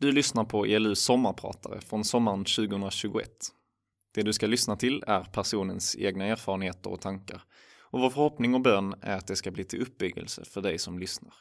Du 0.00 0.12
lyssnar 0.12 0.44
på 0.44 0.66
ELUs 0.66 1.00
sommarpratare 1.00 1.80
från 1.80 2.04
sommaren 2.04 2.44
2021. 2.44 3.30
Det 4.14 4.22
du 4.22 4.32
ska 4.32 4.46
lyssna 4.46 4.76
till 4.76 5.04
är 5.06 5.24
personens 5.24 5.96
egna 5.96 6.24
erfarenheter 6.24 6.90
och 6.90 7.00
tankar 7.00 7.42
och 7.80 8.00
vår 8.00 8.10
förhoppning 8.10 8.54
och 8.54 8.60
bön 8.60 8.94
är 9.00 9.16
att 9.16 9.26
det 9.26 9.36
ska 9.36 9.50
bli 9.50 9.64
till 9.64 9.82
uppbyggelse 9.82 10.44
för 10.44 10.60
dig 10.60 10.78
som 10.78 10.98
lyssnar. 10.98 11.34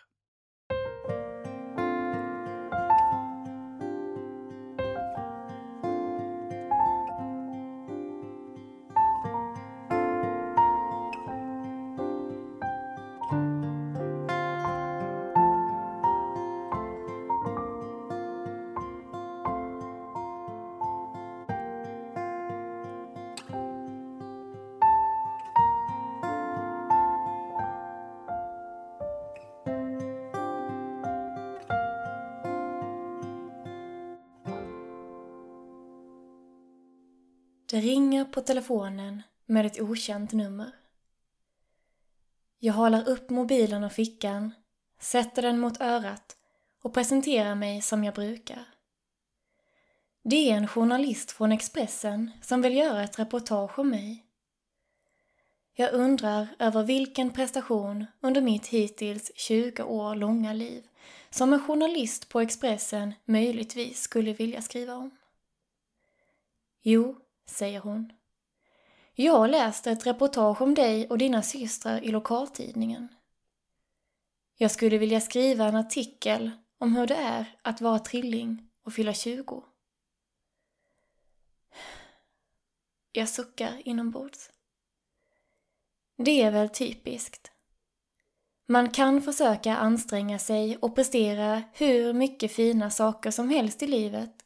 Telefonen 38.48 39.24
med 39.46 39.66
ett 39.66 39.82
okänt 39.82 40.32
nummer. 40.32 40.72
Jag 42.60 42.74
halar 42.74 43.10
upp 43.10 43.30
mobilen 43.30 43.84
och 43.84 43.92
fickan, 43.92 44.54
sätter 45.00 45.42
den 45.42 45.60
mot 45.60 45.82
örat 45.82 46.38
och 46.82 46.94
presenterar 46.94 47.56
mig 47.56 47.82
som 47.82 48.04
jag 48.04 48.14
brukar. 48.14 48.66
Det 50.24 50.52
är 50.52 50.58
en 50.58 50.68
journalist 50.68 51.32
från 51.32 51.52
Expressen 51.52 52.32
som 52.42 52.62
vill 52.62 52.78
göra 52.78 53.04
ett 53.04 53.20
reportage 53.20 53.80
om 53.80 53.90
mig. 53.90 54.26
Jag 55.74 55.94
undrar 55.94 56.48
över 56.60 56.84
vilken 56.84 57.32
prestation 57.32 58.06
under 58.22 58.42
mitt 58.42 58.68
hittills 58.68 59.32
20 59.36 59.84
år 59.84 60.16
långa 60.16 60.54
liv 60.54 60.88
som 61.30 61.54
en 61.54 61.60
journalist 61.60 62.30
på 62.30 62.42
Expressen 62.42 63.14
möjligtvis 63.26 64.02
skulle 64.02 64.34
vilja 64.34 64.62
skriva 64.62 64.96
om. 64.96 65.12
Jo, 66.82 67.16
säger 67.46 67.80
hon. 67.80 68.17
Jag 69.20 69.50
läste 69.50 69.92
ett 69.92 70.06
reportage 70.06 70.62
om 70.62 70.74
dig 70.74 71.08
och 71.08 71.18
dina 71.18 71.42
systrar 71.42 72.04
i 72.04 72.12
lokaltidningen. 72.12 73.08
Jag 74.58 74.72
skulle 74.72 74.98
vilja 74.98 75.22
skriva 75.22 75.66
en 75.66 75.76
artikel 75.76 76.52
om 76.78 76.96
hur 76.96 77.08
det 77.08 77.16
är 77.16 77.58
att 77.62 77.82
vara 77.82 78.00
trilling 78.00 78.70
och 78.84 78.94
fylla 78.94 79.14
20. 79.14 79.64
Jag 83.12 83.30
suckar 83.30 83.82
inombords. 83.86 84.50
Det 86.18 86.42
är 86.42 86.52
väl 86.52 86.70
typiskt. 86.70 87.52
Man 88.68 88.90
kan 88.90 89.22
försöka 89.22 89.78
anstränga 89.78 90.40
sig 90.40 90.78
och 90.78 90.96
prestera 90.96 91.64
hur 91.74 92.14
mycket 92.14 92.52
fina 92.52 92.90
saker 92.90 93.32
som 93.32 93.50
helst 93.50 93.84
i 93.84 93.88
livet 93.88 94.46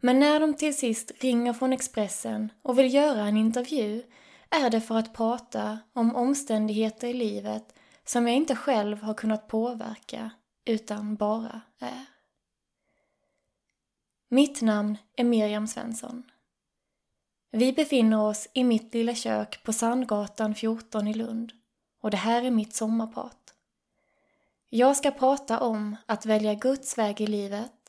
men 0.00 0.20
när 0.20 0.40
de 0.40 0.54
till 0.54 0.76
sist 0.76 1.12
ringer 1.18 1.52
från 1.52 1.72
Expressen 1.72 2.52
och 2.62 2.78
vill 2.78 2.94
göra 2.94 3.22
en 3.22 3.36
intervju 3.36 4.02
är 4.50 4.70
det 4.70 4.80
för 4.80 4.98
att 4.98 5.12
prata 5.12 5.78
om 5.92 6.16
omständigheter 6.16 7.08
i 7.08 7.12
livet 7.12 7.74
som 8.04 8.26
jag 8.26 8.36
inte 8.36 8.56
själv 8.56 9.02
har 9.02 9.14
kunnat 9.14 9.48
påverka 9.48 10.30
utan 10.64 11.16
bara 11.16 11.60
är. 11.78 12.06
Mitt 14.28 14.62
namn 14.62 14.98
är 15.16 15.24
Miriam 15.24 15.66
Svensson. 15.66 16.22
Vi 17.52 17.72
befinner 17.72 18.20
oss 18.20 18.48
i 18.52 18.64
mitt 18.64 18.94
lilla 18.94 19.14
kök 19.14 19.62
på 19.64 19.72
Sandgatan 19.72 20.54
14 20.54 21.08
i 21.08 21.14
Lund 21.14 21.52
och 22.00 22.10
det 22.10 22.16
här 22.16 22.42
är 22.42 22.50
mitt 22.50 22.74
sommarprat. 22.74 23.54
Jag 24.68 24.96
ska 24.96 25.10
prata 25.10 25.60
om 25.60 25.96
att 26.06 26.26
välja 26.26 26.54
Guds 26.54 26.98
väg 26.98 27.20
i 27.20 27.26
livet 27.26 27.79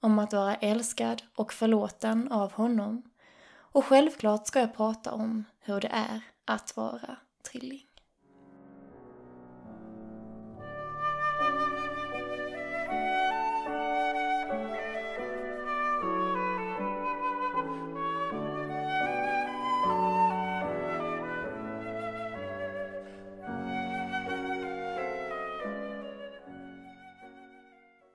om 0.00 0.18
att 0.18 0.32
vara 0.32 0.54
älskad 0.54 1.22
och 1.36 1.52
förlåten 1.52 2.32
av 2.32 2.52
honom. 2.52 3.02
Och 3.50 3.84
självklart 3.84 4.46
ska 4.46 4.60
jag 4.60 4.76
prata 4.76 5.12
om 5.12 5.44
hur 5.60 5.80
det 5.80 5.90
är 5.92 6.20
att 6.44 6.76
vara 6.76 7.16
trilling. 7.50 7.88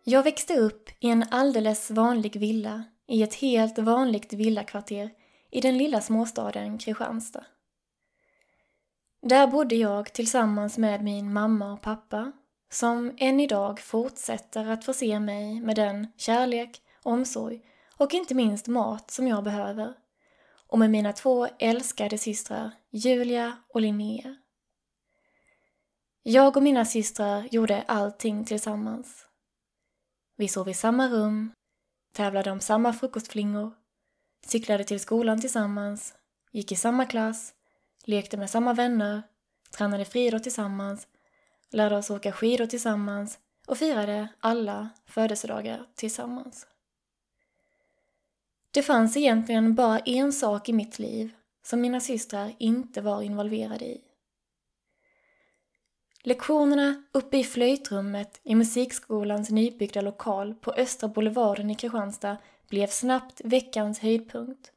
Jag 0.05 0.23
växte 0.23 0.57
upp 0.57 0.82
i 1.03 1.09
en 1.09 1.25
alldeles 1.31 1.91
vanlig 1.91 2.39
villa 2.39 2.83
i 3.07 3.23
ett 3.23 3.33
helt 3.33 3.77
vanligt 3.77 4.33
villakvarter 4.33 5.09
i 5.51 5.61
den 5.61 5.77
lilla 5.77 6.01
småstaden 6.01 6.77
Kristianstad. 6.77 7.45
Där 9.21 9.47
bodde 9.47 9.75
jag 9.75 10.13
tillsammans 10.13 10.77
med 10.77 11.03
min 11.03 11.33
mamma 11.33 11.73
och 11.73 11.81
pappa 11.81 12.31
som 12.71 13.13
än 13.17 13.39
idag 13.39 13.79
fortsätter 13.79 14.69
att 14.69 14.85
förse 14.85 15.19
mig 15.19 15.61
med 15.61 15.75
den 15.75 16.07
kärlek, 16.17 16.81
omsorg 17.03 17.61
och 17.97 18.13
inte 18.13 18.35
minst 18.35 18.67
mat 18.67 19.11
som 19.11 19.27
jag 19.27 19.43
behöver 19.43 19.93
och 20.67 20.79
med 20.79 20.89
mina 20.89 21.13
två 21.13 21.47
älskade 21.59 22.17
systrar 22.17 22.71
Julia 22.89 23.57
och 23.69 23.81
Linnea. 23.81 24.35
Jag 26.23 26.57
och 26.57 26.63
mina 26.63 26.85
systrar 26.85 27.47
gjorde 27.51 27.83
allting 27.87 28.45
tillsammans. 28.45 29.27
Vi 30.35 30.47
sov 30.47 30.69
i 30.69 30.73
samma 30.73 31.09
rum, 31.09 31.51
tävlade 32.11 32.51
om 32.51 32.59
samma 32.59 32.93
frukostflingor, 32.93 33.71
cyklade 34.45 34.83
till 34.83 34.99
skolan 34.99 35.41
tillsammans, 35.41 36.13
gick 36.51 36.71
i 36.71 36.75
samma 36.75 37.05
klass, 37.05 37.53
lekte 38.05 38.37
med 38.37 38.49
samma 38.49 38.73
vänner, 38.73 39.23
tränade 39.77 40.05
friidrott 40.05 40.43
tillsammans, 40.43 41.07
lärde 41.69 41.97
oss 41.97 42.09
åka 42.09 42.31
skidor 42.31 42.65
tillsammans 42.65 43.39
och 43.67 43.77
firade 43.77 44.27
alla 44.39 44.89
födelsedagar 45.05 45.85
tillsammans. 45.95 46.67
Det 48.71 48.83
fanns 48.83 49.17
egentligen 49.17 49.75
bara 49.75 49.99
en 49.99 50.33
sak 50.33 50.69
i 50.69 50.73
mitt 50.73 50.99
liv 50.99 51.31
som 51.63 51.81
mina 51.81 51.99
systrar 51.99 52.55
inte 52.57 53.01
var 53.01 53.21
involverade 53.21 53.85
i. 53.85 54.01
Lektionerna 56.25 57.03
uppe 57.11 57.37
i 57.37 57.43
flöjtrummet 57.43 58.39
i 58.43 58.55
musikskolans 58.55 59.49
nybyggda 59.49 60.01
lokal 60.01 60.53
på 60.53 60.71
Östra 60.71 61.09
Boulevarden 61.09 61.69
i 61.69 61.75
Kristianstad 61.75 62.37
blev 62.69 62.87
snabbt 62.87 63.41
veckans 63.43 63.99
höjdpunkt. 63.99 64.71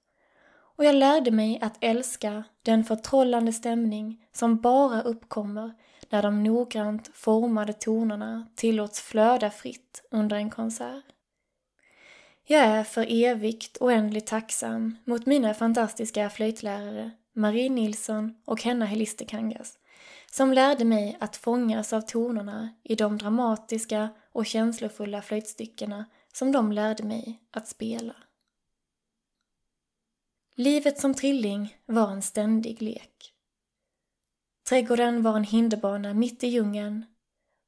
Och 0.77 0.85
jag 0.85 0.95
lärde 0.95 1.31
mig 1.31 1.59
att 1.63 1.77
älska 1.81 2.45
den 2.63 2.85
förtrollande 2.85 3.53
stämning 3.53 4.27
som 4.33 4.57
bara 4.57 5.03
uppkommer 5.03 5.73
när 6.11 6.23
de 6.23 6.43
noggrant 6.43 7.11
formade 7.15 7.73
tonerna 7.73 8.47
tillåts 8.55 9.01
flöda 9.01 9.51
fritt 9.51 10.03
under 10.11 10.37
en 10.37 10.51
konsert. 10.51 11.05
Jag 12.45 12.63
är 12.63 12.85
för 12.85 13.07
evigt 13.09 13.77
oändligt 13.81 14.27
tacksam 14.27 14.97
mot 15.05 15.27
mina 15.27 15.55
fantastiska 15.55 16.31
flöjtlärare 16.31 17.11
Marie 17.33 17.71
Nilsson 17.71 18.35
och 18.45 18.63
Henna 18.63 18.85
Helistekangas 18.85 19.79
som 20.33 20.53
lärde 20.53 20.85
mig 20.85 21.17
att 21.21 21.37
fångas 21.37 21.93
av 21.93 22.01
tonerna 22.01 22.75
i 22.83 22.95
de 22.95 23.19
dramatiska 23.19 24.09
och 24.33 24.47
känslofulla 24.47 25.23
flöjtstyckena 25.23 26.05
som 26.33 26.53
de 26.53 26.73
lärde 26.73 27.03
mig 27.03 27.43
att 27.51 27.69
spela. 27.69 28.17
Livet 30.55 31.01
som 31.01 31.15
trilling 31.15 31.77
var 31.87 32.11
en 32.11 32.23
ständig 32.23 32.83
lek. 32.83 33.33
Trädgården 34.69 35.23
var 35.23 35.37
en 35.37 35.45
hinderbana 35.45 36.15
mitt 36.15 36.45
i 36.45 36.47
djungeln, 36.47 37.07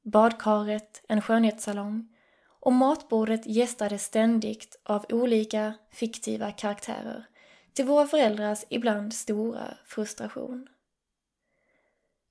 badkaret 0.03 1.05
en 1.09 1.21
skönhetssalong 1.21 2.15
och 2.59 2.73
matbordet 2.73 3.45
gästades 3.45 4.03
ständigt 4.03 4.79
av 4.83 5.05
olika 5.09 5.73
fiktiva 5.91 6.51
karaktärer 6.51 7.25
till 7.73 7.85
våra 7.85 8.07
föräldrars 8.07 8.63
ibland 8.69 9.13
stora 9.13 9.77
frustration. 9.85 10.67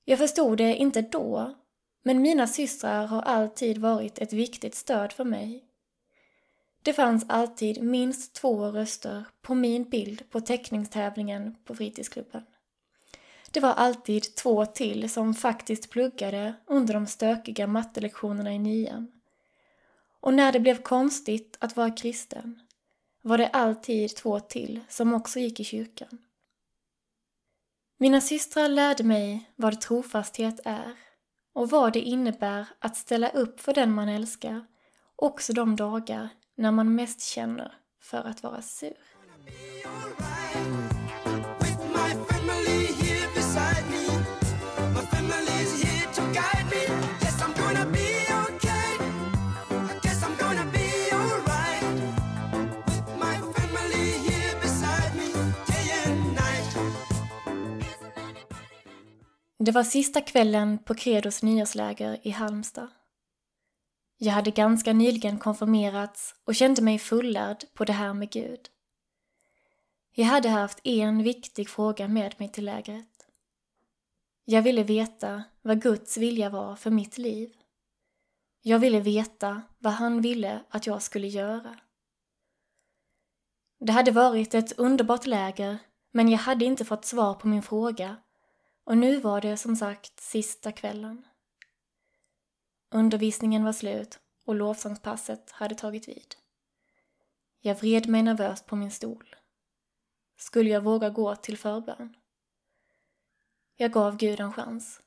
Jag 0.09 0.19
förstod 0.19 0.57
det 0.57 0.75
inte 0.75 1.01
då, 1.01 1.55
men 2.03 2.21
mina 2.21 2.47
systrar 2.47 3.05
har 3.05 3.21
alltid 3.21 3.77
varit 3.77 4.19
ett 4.19 4.33
viktigt 4.33 4.75
stöd 4.75 5.13
för 5.13 5.23
mig. 5.23 5.63
Det 6.83 6.93
fanns 6.93 7.25
alltid 7.27 7.83
minst 7.83 8.33
två 8.35 8.65
röster 8.65 9.25
på 9.41 9.55
min 9.55 9.89
bild 9.89 10.29
på 10.29 10.41
teckningstävlingen 10.41 11.55
på 11.65 11.75
fritidsklubben. 11.75 12.45
Det 13.51 13.59
var 13.59 13.73
alltid 13.73 14.35
två 14.35 14.65
till 14.65 15.09
som 15.09 15.33
faktiskt 15.33 15.89
pluggade 15.89 16.53
under 16.65 16.93
de 16.93 17.07
stökiga 17.07 17.67
mattelektionerna 17.67 18.53
i 18.53 18.59
nian. 18.59 19.11
Och 20.19 20.33
när 20.33 20.51
det 20.51 20.59
blev 20.59 20.81
konstigt 20.81 21.57
att 21.59 21.75
vara 21.75 21.91
kristen 21.91 22.59
var 23.21 23.37
det 23.37 23.47
alltid 23.47 24.15
två 24.15 24.39
till 24.39 24.79
som 24.89 25.13
också 25.13 25.39
gick 25.39 25.59
i 25.59 25.63
kyrkan. 25.63 26.17
Mina 28.01 28.21
systrar 28.21 28.67
lärde 28.67 29.03
mig 29.03 29.51
vad 29.55 29.81
trofasthet 29.81 30.59
är 30.65 30.93
och 31.53 31.69
vad 31.69 31.93
det 31.93 31.99
innebär 31.99 32.65
att 32.79 32.97
ställa 32.97 33.29
upp 33.29 33.59
för 33.59 33.73
den 33.73 33.91
man 33.91 34.09
älskar 34.09 34.65
också 35.15 35.53
de 35.53 35.75
dagar 35.75 36.29
när 36.57 36.71
man 36.71 36.95
mest 36.95 37.21
känner 37.21 37.73
för 38.01 38.17
att 38.17 38.43
vara 38.43 38.61
sur. 38.61 38.97
Det 59.69 59.73
var 59.73 59.83
sista 59.83 60.21
kvällen 60.21 60.77
på 60.77 60.95
Credos 60.95 61.43
nyårsläger 61.43 62.19
i 62.23 62.29
Halmstad. 62.29 62.87
Jag 64.17 64.33
hade 64.33 64.51
ganska 64.51 64.93
nyligen 64.93 65.39
konfirmerats 65.39 66.35
och 66.45 66.55
kände 66.55 66.81
mig 66.81 66.99
fullärd 66.99 67.65
på 67.73 67.85
det 67.85 67.93
här 67.93 68.13
med 68.13 68.31
Gud. 68.31 68.59
Jag 70.11 70.25
hade 70.25 70.49
haft 70.49 70.79
en 70.83 71.23
viktig 71.23 71.69
fråga 71.69 72.07
med 72.07 72.35
mig 72.37 72.49
till 72.49 72.65
lägret. 72.65 73.27
Jag 74.45 74.61
ville 74.61 74.83
veta 74.83 75.43
vad 75.61 75.81
Guds 75.81 76.17
vilja 76.17 76.49
var 76.49 76.75
för 76.75 76.91
mitt 76.91 77.17
liv. 77.17 77.53
Jag 78.61 78.79
ville 78.79 78.99
veta 78.99 79.61
vad 79.77 79.93
han 79.93 80.21
ville 80.21 80.59
att 80.69 80.87
jag 80.87 81.01
skulle 81.01 81.27
göra. 81.27 81.75
Det 83.79 83.91
hade 83.91 84.11
varit 84.11 84.53
ett 84.53 84.79
underbart 84.79 85.25
läger, 85.25 85.77
men 86.11 86.29
jag 86.29 86.39
hade 86.39 86.65
inte 86.65 86.85
fått 86.85 87.05
svar 87.05 87.33
på 87.33 87.47
min 87.47 87.61
fråga 87.61 88.17
och 88.89 88.97
nu 88.97 89.19
var 89.19 89.41
det 89.41 89.57
som 89.57 89.75
sagt 89.75 90.19
sista 90.19 90.71
kvällen. 90.71 91.25
Undervisningen 92.91 93.63
var 93.63 93.73
slut 93.73 94.19
och 94.45 94.55
lovsångspasset 94.55 95.51
hade 95.51 95.75
tagit 95.75 96.07
vid. 96.07 96.35
Jag 97.59 97.75
vred 97.75 98.09
mig 98.09 98.23
nervöst 98.23 98.65
på 98.65 98.75
min 98.75 98.91
stol. 98.91 99.35
Skulle 100.37 100.69
jag 100.69 100.81
våga 100.81 101.09
gå 101.09 101.35
till 101.35 101.57
förbön? 101.57 102.15
Jag 103.75 103.91
gav 103.91 104.17
Gud 104.17 104.39
en 104.39 104.53
chans. 104.53 105.01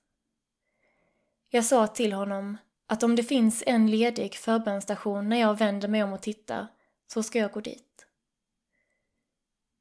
Jag 1.51 1.65
sa 1.65 1.87
till 1.87 2.13
honom 2.13 2.57
att 2.87 3.03
om 3.03 3.17
det 3.17 3.23
finns 3.25 3.63
en 3.67 3.91
ledig 3.91 4.35
förbönstation 4.35 5.29
när 5.29 5.41
jag 5.41 5.59
vänder 5.59 5.89
mig 5.89 6.03
om 6.03 6.13
och 6.13 6.23
tittar 6.23 6.67
så 7.07 7.23
ska 7.23 7.39
jag 7.39 7.53
gå 7.53 7.61
dit. 7.61 8.07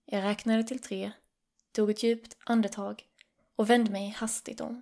Jag 0.06 0.24
räknade 0.24 0.64
till 0.64 0.80
tre, 0.80 1.12
tog 1.72 1.90
ett 1.90 2.04
djupt 2.04 2.38
andetag 2.46 3.11
och 3.62 3.70
vände 3.70 3.92
mig 3.92 4.10
hastigt 4.10 4.62
om. 4.62 4.82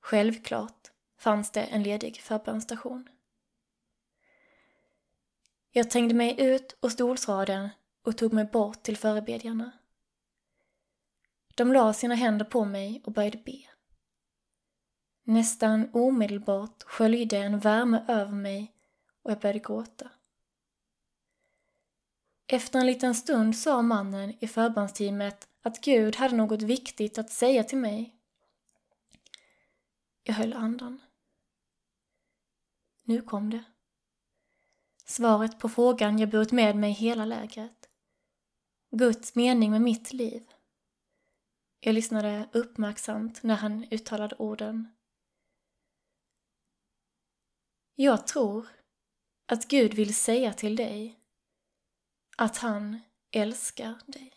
Självklart 0.00 0.90
fanns 1.18 1.50
det 1.50 1.62
en 1.62 1.82
ledig 1.82 2.20
förbönsstation. 2.20 3.08
Jag 5.70 5.90
trängde 5.90 6.14
mig 6.14 6.40
ut 6.40 6.76
ur 6.82 6.88
stolsraden 6.88 7.68
och 8.02 8.18
tog 8.18 8.32
mig 8.32 8.44
bort 8.44 8.82
till 8.82 8.96
förebedjarna. 8.96 9.72
De 11.54 11.72
la 11.72 11.92
sina 11.92 12.14
händer 12.14 12.44
på 12.44 12.64
mig 12.64 13.02
och 13.04 13.12
började 13.12 13.38
be. 13.38 13.62
Nästan 15.22 15.90
omedelbart 15.92 16.82
sköljde 16.82 17.38
en 17.38 17.58
värme 17.58 18.04
över 18.08 18.32
mig 18.32 18.74
och 19.22 19.30
jag 19.30 19.40
började 19.40 19.58
gråta. 19.58 20.10
Efter 22.46 22.78
en 22.78 22.86
liten 22.86 23.14
stund 23.14 23.56
sa 23.56 23.82
mannen 23.82 24.34
i 24.40 24.48
förbandsteamet 24.48 25.48
att 25.66 25.80
Gud 25.80 26.16
hade 26.16 26.36
något 26.36 26.62
viktigt 26.62 27.18
att 27.18 27.30
säga 27.30 27.64
till 27.64 27.78
mig. 27.78 28.14
Jag 30.22 30.34
höll 30.34 30.52
andan. 30.52 31.00
Nu 33.02 33.22
kom 33.22 33.50
det. 33.50 33.64
Svaret 35.04 35.58
på 35.58 35.68
frågan 35.68 36.18
jag 36.18 36.30
burit 36.30 36.52
med 36.52 36.76
mig 36.76 36.92
hela 36.92 37.24
lägret. 37.24 37.88
Guds 38.90 39.34
mening 39.34 39.70
med 39.70 39.82
mitt 39.82 40.12
liv. 40.12 40.50
Jag 41.80 41.94
lyssnade 41.94 42.48
uppmärksamt 42.52 43.42
när 43.42 43.56
han 43.56 43.86
uttalade 43.90 44.36
orden. 44.36 44.88
Jag 47.94 48.26
tror 48.26 48.68
att 49.46 49.68
Gud 49.68 49.94
vill 49.94 50.14
säga 50.14 50.52
till 50.52 50.76
dig 50.76 51.20
att 52.36 52.56
han 52.56 53.00
älskar 53.30 53.94
dig. 54.06 54.35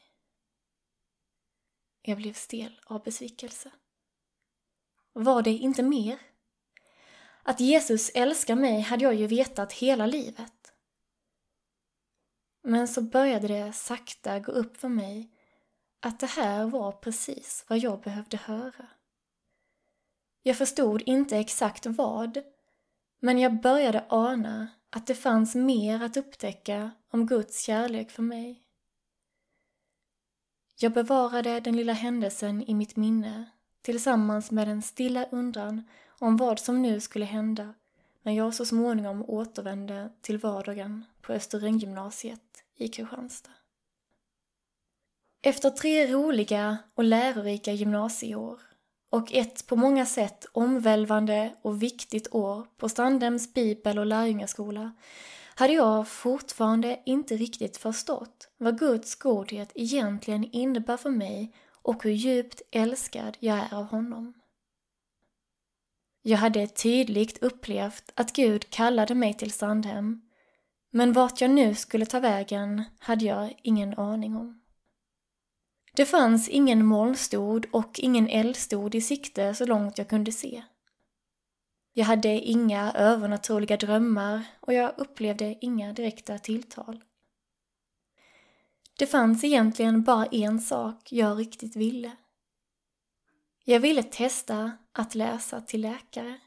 Jag 2.02 2.18
blev 2.18 2.34
stel 2.34 2.80
av 2.86 3.04
besvikelse. 3.04 3.72
Var 5.14 5.42
det 5.42 5.52
inte 5.52 5.84
mer? 5.84 6.20
Att 7.44 7.60
Jesus 7.60 8.10
älskar 8.14 8.56
mig 8.56 8.82
hade 8.82 9.04
jag 9.04 9.16
ju 9.16 9.28
vetat 9.28 9.74
hela 9.74 10.06
livet. 10.06 10.74
Men 12.64 12.88
så 12.88 13.02
började 13.02 13.48
det 13.48 13.74
sakta 13.74 14.40
gå 14.40 14.52
upp 14.52 14.78
för 14.78 14.90
mig 14.90 15.32
att 16.00 16.20
det 16.20 16.28
här 16.28 16.66
var 16.66 16.92
precis 16.92 17.66
vad 17.68 17.78
jag 17.78 18.02
behövde 18.02 18.38
höra. 18.38 18.88
Jag 20.44 20.58
förstod 20.58 21.02
inte 21.02 21.38
exakt 21.38 21.86
vad, 21.86 22.44
men 23.20 23.40
jag 23.40 23.62
började 23.62 24.06
ana 24.10 24.68
att 24.90 25.08
det 25.08 25.16
fanns 25.16 25.56
mer 25.56 26.04
att 26.04 26.18
upptäcka 26.18 26.92
om 27.12 27.26
Guds 27.26 27.62
kärlek 27.62 28.12
för 28.12 28.24
mig. 28.24 28.64
Jag 30.82 30.92
bevarade 30.92 31.60
den 31.60 31.76
lilla 31.76 31.94
händelsen 31.94 32.70
i 32.70 32.74
mitt 32.74 32.96
minne 32.96 33.46
tillsammans 33.82 34.52
med 34.52 34.68
en 34.68 34.82
stilla 34.82 35.26
undran 35.32 35.84
om 36.20 36.38
vad 36.38 36.60
som 36.60 36.82
nu 36.82 37.00
skulle 37.00 37.26
hända 37.26 37.74
när 38.24 38.34
jag 38.34 38.54
så 38.54 38.66
småningom 38.66 39.24
återvände 39.28 40.10
till 40.22 40.38
vardagen 40.38 41.06
på 41.22 41.34
Österänggymnasiet 41.34 42.64
i 42.76 42.88
Kristianstad. 42.88 43.52
Efter 45.42 45.70
tre 45.70 46.14
roliga 46.14 46.78
och 46.96 47.04
lärorika 47.04 47.74
gymnasieår 47.74 48.60
och 49.10 49.34
ett 49.34 49.68
på 49.68 49.76
många 49.76 50.06
sätt 50.06 50.46
omvälvande 50.52 51.56
och 51.62 51.84
viktigt 51.84 52.34
år 52.34 52.68
på 52.78 52.90
Strandhems 52.90 53.54
bibel 53.54 54.00
och 54.00 54.06
lärjungaskola 54.06 54.92
hade 55.60 55.74
jag 55.74 56.08
fortfarande 56.08 57.00
inte 57.06 57.38
riktigt 57.38 57.78
förstått 57.78 58.50
vad 58.58 58.80
Guds 58.80 59.16
godhet 59.16 59.72
egentligen 59.76 60.44
innebär 60.44 60.98
för 60.98 61.10
mig 61.10 61.54
och 61.82 62.04
hur 62.04 62.12
djupt 62.12 62.62
älskad 62.72 63.38
jag 63.40 63.58
är 63.58 63.74
av 63.74 63.86
honom. 63.86 64.34
Jag 66.22 66.38
hade 66.38 66.68
tydligt 66.68 67.44
upplevt 67.44 68.12
att 68.16 68.34
Gud 68.34 68.70
kallade 68.70 69.16
mig 69.16 69.34
till 69.34 69.52
Sandhem, 69.52 70.22
men 70.92 71.14
vart 71.14 71.42
jag 71.42 71.52
nu 71.52 71.76
skulle 71.76 72.06
ta 72.06 72.20
vägen 72.20 72.84
hade 73.00 73.26
jag 73.26 73.60
ingen 73.64 73.94
aning 73.94 74.36
om. 74.36 74.62
Det 75.96 76.06
fanns 76.06 76.50
ingen 76.50 76.86
molnstod 76.86 77.66
och 77.72 78.00
ingen 78.00 78.28
eldstod 78.28 78.96
i 78.96 79.02
sikte 79.02 79.54
så 79.56 79.66
långt 79.66 79.98
jag 79.98 80.10
kunde 80.10 80.32
se. 80.32 80.64
Jag 82.00 82.06
hade 82.06 82.30
inga 82.30 82.92
övernaturliga 82.92 83.78
drömmar 83.78 84.46
och 84.60 84.74
jag 84.74 84.94
upplevde 84.98 85.56
inga 85.62 85.94
direkta 85.94 86.38
tilltal. 86.38 87.04
Det 88.98 89.08
fanns 89.08 89.44
egentligen 89.44 90.04
bara 90.04 90.26
en 90.26 90.60
sak 90.60 91.12
jag 91.12 91.40
riktigt 91.40 91.76
ville. 91.76 92.12
Jag 93.64 93.80
ville 93.80 94.04
testa 94.04 94.72
att 94.92 95.16
läsa 95.16 95.62
till 95.62 95.82
läkare. 95.82 96.40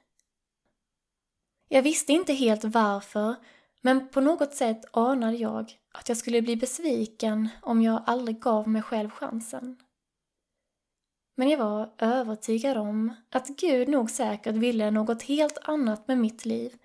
Jag 1.68 1.82
visste 1.82 2.12
inte 2.12 2.32
helt 2.32 2.64
varför, 2.64 3.34
men 3.80 4.08
på 4.08 4.20
något 4.20 4.54
sätt 4.54 4.84
anade 4.92 5.36
jag 5.36 5.72
att 5.92 6.08
jag 6.08 6.18
skulle 6.18 6.42
bli 6.42 6.56
besviken 6.56 7.48
om 7.62 7.82
jag 7.82 8.02
aldrig 8.06 8.40
gav 8.40 8.68
mig 8.68 8.82
själv 8.82 9.10
chansen. 9.10 9.76
Men 11.34 11.48
jag 11.48 11.58
var 11.58 11.90
övertygad 11.98 12.76
om 12.76 13.14
att 13.30 13.48
Gud 13.48 13.88
nog 13.88 14.10
säkert 14.10 14.54
ville 14.54 14.90
något 14.90 15.22
helt 15.22 15.58
annat 15.62 16.08
med 16.08 16.18
mitt 16.18 16.44
liv 16.44 16.76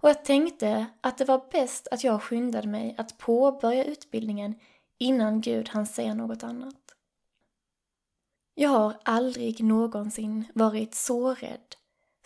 och 0.00 0.08
jag 0.08 0.24
tänkte 0.24 0.86
att 1.00 1.18
det 1.18 1.24
var 1.24 1.42
bäst 1.52 1.88
att 1.90 2.04
jag 2.04 2.22
skyndade 2.22 2.68
mig 2.68 2.94
att 2.98 3.18
påbörja 3.18 3.84
utbildningen 3.84 4.54
innan 4.98 5.40
Gud 5.40 5.68
hann 5.68 5.86
säga 5.86 6.14
något 6.14 6.42
annat. 6.42 6.74
Jag 8.54 8.70
har 8.70 8.96
aldrig 9.02 9.64
någonsin 9.64 10.44
varit 10.54 10.94
så 10.94 11.34
rädd 11.34 11.74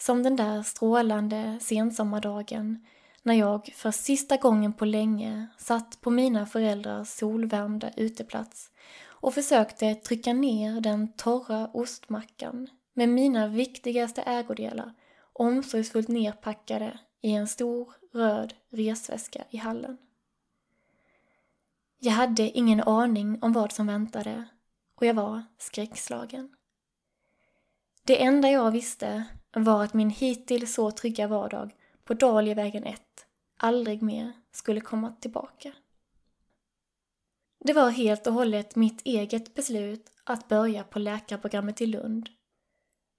som 0.01 0.23
den 0.23 0.37
där 0.37 0.63
strålande 0.63 1.59
sensommardagen 1.61 2.87
när 3.23 3.35
jag 3.35 3.67
för 3.75 3.91
sista 3.91 4.37
gången 4.37 4.73
på 4.73 4.85
länge 4.85 5.47
satt 5.59 6.01
på 6.01 6.11
mina 6.11 6.47
föräldrars 6.47 7.09
solvärmda 7.09 7.91
uteplats 7.97 8.71
och 9.23 9.35
försökte 9.35 9.95
trycka 9.95 10.33
ner 10.33 10.81
den 10.81 11.13
torra 11.13 11.71
ostmackan 11.73 12.69
med 12.93 13.09
mina 13.09 13.49
viktigaste 13.49 14.23
ägodelar 14.23 14.93
omsorgsfullt 15.33 16.09
nerpackade 16.09 16.99
i 17.21 17.33
en 17.33 17.49
stor 17.49 17.95
röd 18.13 18.55
resväska 18.71 19.45
i 19.51 19.57
hallen. 19.57 19.99
Jag 21.99 22.13
hade 22.13 22.43
ingen 22.43 22.81
aning 22.81 23.39
om 23.43 23.53
vad 23.53 23.73
som 23.73 23.87
väntade 23.87 24.45
och 24.95 25.07
jag 25.07 25.15
var 25.15 25.43
skräckslagen. 25.59 26.55
Det 28.05 28.23
enda 28.23 28.51
jag 28.51 28.71
visste 28.71 29.25
var 29.53 29.85
att 29.85 29.95
min 29.95 30.11
hittills 30.11 30.75
så 30.75 30.91
trygga 30.91 31.27
vardag 31.27 31.71
på 32.05 32.15
Daljevägen 32.15 32.85
1 32.85 33.01
aldrig 33.57 34.03
mer 34.03 34.33
skulle 34.53 34.81
komma 34.81 35.15
tillbaka. 35.21 35.73
Det 37.65 37.73
var 37.73 37.91
helt 37.91 38.27
och 38.27 38.33
hållet 38.33 38.77
mitt 38.77 39.03
eget 39.05 39.55
beslut 39.55 40.11
att 40.25 40.49
börja 40.49 40.85
på 40.85 40.99
läkarprogrammet 40.99 41.81
i 41.81 41.87
Lund. 41.87 42.29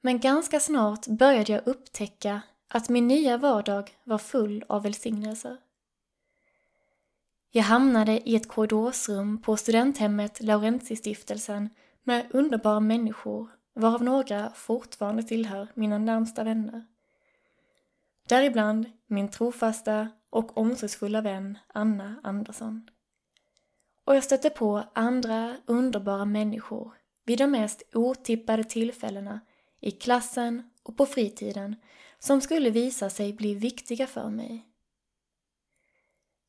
Men 0.02 0.20
ganska 0.20 0.60
snart 0.60 1.08
började 1.08 1.52
jag 1.52 1.68
upptäcka 1.68 2.42
att 2.68 2.90
min 2.90 3.08
nya 3.08 3.38
vardag 3.38 3.98
var 4.04 4.18
full 4.18 4.64
av 4.70 4.84
välsignelser. 4.84 5.58
Jag 7.52 7.64
hamnade 7.64 8.30
i 8.30 8.36
ett 8.36 8.48
korridorsrum 8.48 9.42
på 9.42 9.58
studenthemmet 9.58 10.44
Laurentistiftelsen 10.44 11.70
med 12.04 12.28
underbara 12.32 12.80
människor, 12.80 13.50
varav 13.74 14.04
några 14.04 14.50
fortfarande 14.50 15.24
tillhör 15.24 15.68
mina 15.74 15.98
närmsta 15.98 16.44
vänner. 16.44 16.86
Däribland 18.28 18.86
min 19.08 19.30
trofasta 19.30 20.08
och 20.30 20.58
omsorgsfulla 20.58 21.22
vän 21.22 21.58
Anna 21.68 22.16
Andersson. 22.24 22.90
Och 24.06 24.16
jag 24.16 24.24
stötte 24.24 24.50
på 24.50 24.84
andra 24.94 25.58
underbara 25.66 26.26
människor 26.26 26.94
vid 27.26 27.38
de 27.38 27.48
mest 27.48 27.84
otippade 27.94 28.64
tillfällena 28.64 29.40
i 29.80 29.92
klassen 29.92 30.70
och 30.84 30.98
på 30.98 31.06
fritiden 31.06 31.76
som 32.20 32.42
skulle 32.42 32.70
visa 32.70 33.10
sig 33.10 33.34
bli 33.34 33.56
viktiga 33.56 34.08
för 34.08 34.30
mig. 34.30 34.68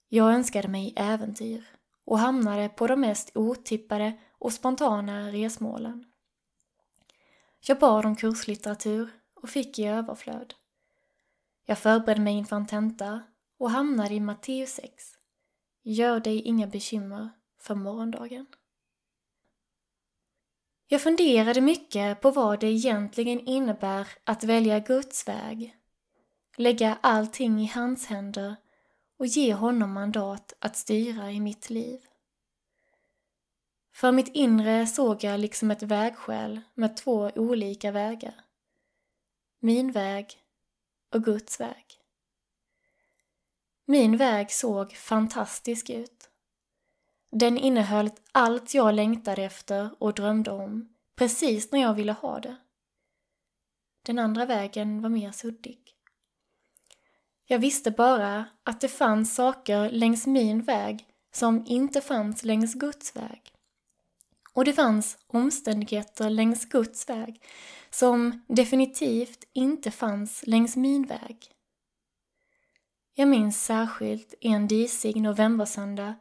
Jag 0.09 0.35
önskade 0.35 0.69
mig 0.69 0.93
äventyr 0.97 1.65
och 2.05 2.19
hamnade 2.19 2.69
på 2.69 2.87
de 2.87 3.01
mest 3.01 3.37
otippade 3.37 4.19
och 4.39 4.53
spontana 4.53 5.33
resmålen. 5.33 6.05
Jag 7.61 7.79
bad 7.79 8.07
om 8.07 8.17
kurslitteratur 8.17 9.11
och 9.35 9.49
fick 9.49 9.79
i 9.79 9.87
överflöd. 9.87 10.55
Jag 11.65 11.79
förberedde 11.79 12.21
mig 12.21 12.35
inför 12.35 12.57
en 12.57 12.67
tenta 12.67 13.23
och 13.59 13.71
hamnade 13.71 14.15
i 14.15 14.21
Matteus 14.21 14.71
6. 14.71 15.13
Gör 15.83 16.21
dig 16.21 16.43
inga 16.43 16.67
bekymmer 16.67 17.31
för 17.65 17.75
morgondagen. 17.75 18.47
Jag 20.87 21.03
funderade 21.03 21.61
mycket 21.61 22.21
på 22.21 22.31
vad 22.31 22.61
det 22.61 22.67
egentligen 22.67 23.41
innebär 23.41 24.09
att 24.25 24.45
välja 24.45 24.81
Guds 24.81 25.29
väg, 25.29 25.77
lägga 26.57 26.99
allting 27.01 27.61
i 27.61 27.67
hans 27.67 28.07
händer 28.07 28.57
och 29.17 29.27
ge 29.27 29.55
honom 29.55 29.93
mandat 29.93 30.53
att 30.59 30.77
styra 30.77 31.31
i 31.31 31.41
mitt 31.41 31.71
liv. 31.71 32.01
För 33.93 34.13
mitt 34.13 34.29
inre 34.29 34.87
såg 34.87 35.25
jag 35.25 35.41
liksom 35.41 35.71
ett 35.71 35.83
vägskäl 35.83 36.61
med 36.75 36.97
två 36.97 37.31
olika 37.35 37.91
vägar. 37.91 38.45
Min 39.61 39.93
väg 39.93 40.27
och 41.11 41.25
Guds 41.25 41.61
väg. 41.61 41.85
Min 43.85 44.17
väg 44.17 44.53
såg 44.53 44.93
fantastisk 44.93 45.91
ut. 45.91 46.31
Den 47.37 47.59
innehöll 47.59 48.11
allt 48.33 48.75
jag 48.75 48.95
längtade 48.95 49.43
efter 49.43 49.91
och 49.99 50.15
drömde 50.15 50.51
om, 50.51 50.89
precis 51.17 51.73
när 51.73 51.81
jag 51.81 51.95
ville 51.95 52.13
ha 52.13 52.41
det. 52.41 52.57
Den 54.07 54.19
andra 54.19 54.47
vägen 54.47 55.03
var 55.03 55.09
mer 55.09 55.33
suddig. 55.33 55.79
Jag 57.47 57.59
visste 57.59 57.91
bara 57.91 58.45
att 58.65 58.81
det 58.81 58.89
fanns 58.89 59.35
saker 59.35 59.91
längs 59.91 60.27
min 60.27 60.63
väg 60.63 61.07
som 61.33 61.65
inte 61.67 62.01
fanns 62.01 62.45
längs 62.45 62.75
Guds 62.75 63.17
väg. 63.17 63.43
Och 64.53 64.65
det 64.65 64.73
fanns 64.73 65.19
omständigheter 65.27 66.31
längs 66.31 66.65
Guds 66.65 67.09
väg 67.09 67.43
som 67.91 68.45
definitivt 68.49 69.45
inte 69.53 69.91
fanns 69.91 70.47
längs 70.47 70.77
min 70.77 71.07
väg. 71.07 71.51
Jag 73.15 73.29
minns 73.29 73.65
särskilt 73.65 74.35
en 74.41 74.69
disig 74.69 75.23
novembersöndag 75.23 76.15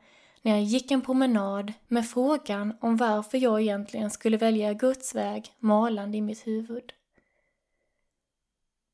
när 0.43 0.51
jag 0.51 0.63
gick 0.63 0.91
en 0.91 1.01
promenad 1.01 1.73
med 1.87 2.09
frågan 2.09 2.77
om 2.81 2.97
varför 2.97 3.37
jag 3.37 3.61
egentligen 3.61 4.09
skulle 4.09 4.37
välja 4.37 4.73
Guds 4.73 5.15
väg 5.15 5.53
malande 5.59 6.17
i 6.17 6.21
mitt 6.21 6.47
huvud. 6.47 6.93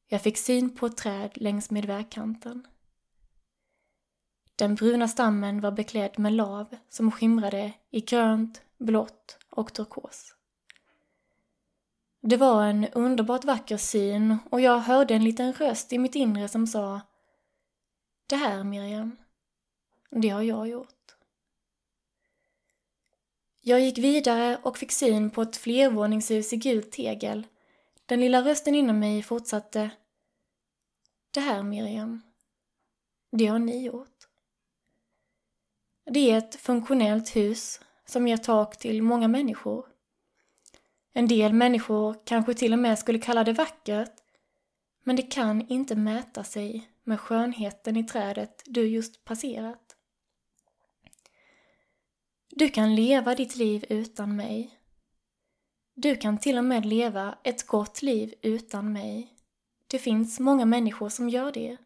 Jag 0.08 0.22
fick 0.22 0.38
syn 0.38 0.76
på 0.76 0.86
ett 0.86 0.98
träd 0.98 1.32
längs 1.36 1.72
med 1.72 1.86
vägkanten. 1.86 2.68
Den 4.56 4.76
bruna 4.76 5.08
stammen 5.08 5.62
var 5.62 5.72
beklädd 5.72 6.20
med 6.20 6.34
lav 6.34 6.76
som 6.90 7.12
skimrade 7.12 7.74
i 7.90 8.02
grönt, 8.02 8.62
blått 8.78 9.38
och 9.50 9.74
turkos. 9.74 10.36
Det 12.22 12.38
var 12.38 12.64
en 12.66 12.86
underbart 12.88 13.46
vacker 13.46 13.78
syn 13.78 14.38
och 14.50 14.62
jag 14.62 14.80
hörde 14.80 15.14
en 15.14 15.24
liten 15.24 15.54
röst 15.54 15.94
i 15.94 15.98
mitt 15.98 16.16
inre 16.16 16.48
som 16.48 16.68
sa 16.68 17.02
Det 18.28 18.36
här 18.36 18.64
Miriam, 18.64 19.18
det 20.10 20.30
har 20.30 20.42
jag 20.42 20.68
gjort. 20.68 20.99
Jag 23.70 23.82
gick 23.82 23.98
vidare 23.98 24.60
och 24.64 24.78
fick 24.78 24.92
syn 24.92 25.30
på 25.30 25.42
ett 25.42 25.58
flervåningshus 25.58 26.54
i 26.54 26.58
gult 26.58 26.92
tegel. 26.92 27.48
Den 28.06 28.20
lilla 28.20 28.42
rösten 28.42 28.76
inom 28.76 29.00
mig 29.00 29.24
fortsatte. 29.24 29.90
Det 31.32 31.40
här, 31.40 31.64
Miriam, 31.64 32.22
det 33.32 33.46
har 33.46 33.60
ni 33.60 33.86
gjort. 33.86 34.28
Det 36.06 36.32
är 36.32 36.38
ett 36.38 36.56
funktionellt 36.56 37.36
hus 37.36 37.82
som 38.06 38.28
ger 38.28 38.38
tak 38.38 38.78
till 38.78 39.02
många 39.02 39.28
människor. 39.28 39.86
En 41.14 41.28
del 41.28 41.54
människor 41.54 42.16
kanske 42.26 42.54
till 42.54 42.74
och 42.74 42.80
med 42.80 43.00
skulle 43.00 43.20
kalla 43.20 43.44
det 43.44 43.54
vackert, 43.54 44.14
men 45.04 45.16
det 45.16 45.24
kan 45.24 45.68
inte 45.68 45.96
mäta 45.96 46.44
sig 46.44 46.90
med 47.04 47.20
skönheten 47.20 47.98
i 47.98 48.04
trädet 48.04 48.64
du 48.66 48.88
just 48.88 49.24
passerat. 49.24 49.89
Du 52.60 52.70
kan 52.70 52.96
leva 52.96 53.36
ditt 53.36 53.56
liv 53.56 53.86
utan 53.90 54.36
mig. 54.36 54.80
Du 55.96 56.16
kan 56.16 56.38
till 56.38 56.58
och 56.58 56.64
med 56.64 56.86
leva 56.86 57.38
ett 57.44 57.68
gott 57.68 58.02
liv 58.02 58.34
utan 58.42 58.94
mig. 58.94 59.34
Det 59.88 60.00
finns 60.00 60.40
många 60.40 60.66
människor 60.66 61.10
som 61.10 61.30
gör 61.30 61.52
det. 61.52 61.78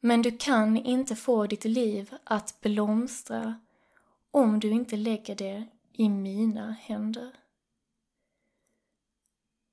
Men 0.00 0.22
du 0.22 0.38
kan 0.38 0.76
inte 0.76 1.16
få 1.16 1.46
ditt 1.46 1.64
liv 1.64 2.14
att 2.24 2.60
blomstra 2.60 3.60
om 4.30 4.60
du 4.60 4.70
inte 4.70 4.96
lägger 4.96 5.36
det 5.36 5.66
i 5.92 6.08
mina 6.08 6.72
händer. 6.72 7.32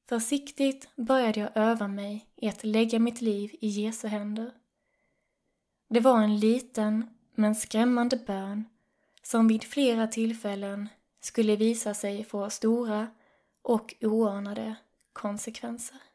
Försiktigt 0.09 0.95
började 0.95 1.39
jag 1.39 1.51
öva 1.55 1.87
mig 1.87 2.25
i 2.35 2.47
att 2.47 2.63
lägga 2.63 2.99
mitt 2.99 3.21
liv 3.21 3.55
i 3.59 3.67
Jesu 3.67 4.07
händer. 4.07 4.51
Det 5.89 5.99
var 5.99 6.21
en 6.21 6.39
liten 6.39 7.09
men 7.35 7.55
skrämmande 7.55 8.17
bön 8.17 8.65
som 9.23 9.47
vid 9.47 9.63
flera 9.63 10.07
tillfällen 10.07 10.89
skulle 11.21 11.55
visa 11.55 11.93
sig 11.93 12.23
få 12.23 12.49
stora 12.49 13.07
och 13.61 13.95
oanade 14.01 14.75
konsekvenser. 15.13 16.10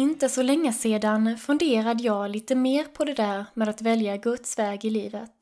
Inte 0.00 0.28
så 0.28 0.42
länge 0.42 0.72
sedan 0.72 1.38
funderade 1.38 2.02
jag 2.02 2.30
lite 2.30 2.54
mer 2.54 2.84
på 2.84 3.04
det 3.04 3.14
där 3.14 3.44
med 3.54 3.68
att 3.68 3.82
välja 3.82 4.16
Guds 4.16 4.58
väg 4.58 4.84
i 4.84 4.90
livet. 4.90 5.32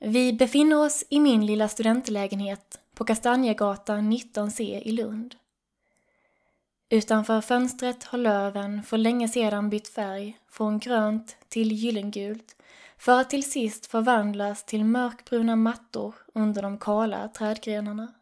Vi 0.00 0.32
befinner 0.32 0.84
oss 0.84 1.04
i 1.10 1.20
min 1.20 1.46
lilla 1.46 1.68
studentlägenhet 1.68 2.80
på 2.94 3.04
Kastanjegatan 3.04 4.12
19C 4.12 4.82
i 4.84 4.92
Lund. 4.92 5.34
Utanför 6.90 7.40
fönstret 7.40 8.04
har 8.04 8.18
löven 8.18 8.82
för 8.82 8.98
länge 8.98 9.28
sedan 9.28 9.70
bytt 9.70 9.88
färg 9.88 10.38
från 10.50 10.78
grönt 10.78 11.36
till 11.48 11.72
gyllengult 11.72 12.56
för 12.98 13.20
att 13.20 13.30
till 13.30 13.50
sist 13.50 13.86
förvandlas 13.86 14.64
till 14.64 14.84
mörkbruna 14.84 15.56
mattor 15.56 16.14
under 16.34 16.62
de 16.62 16.78
kala 16.78 17.28
trädgrenarna. 17.28 18.12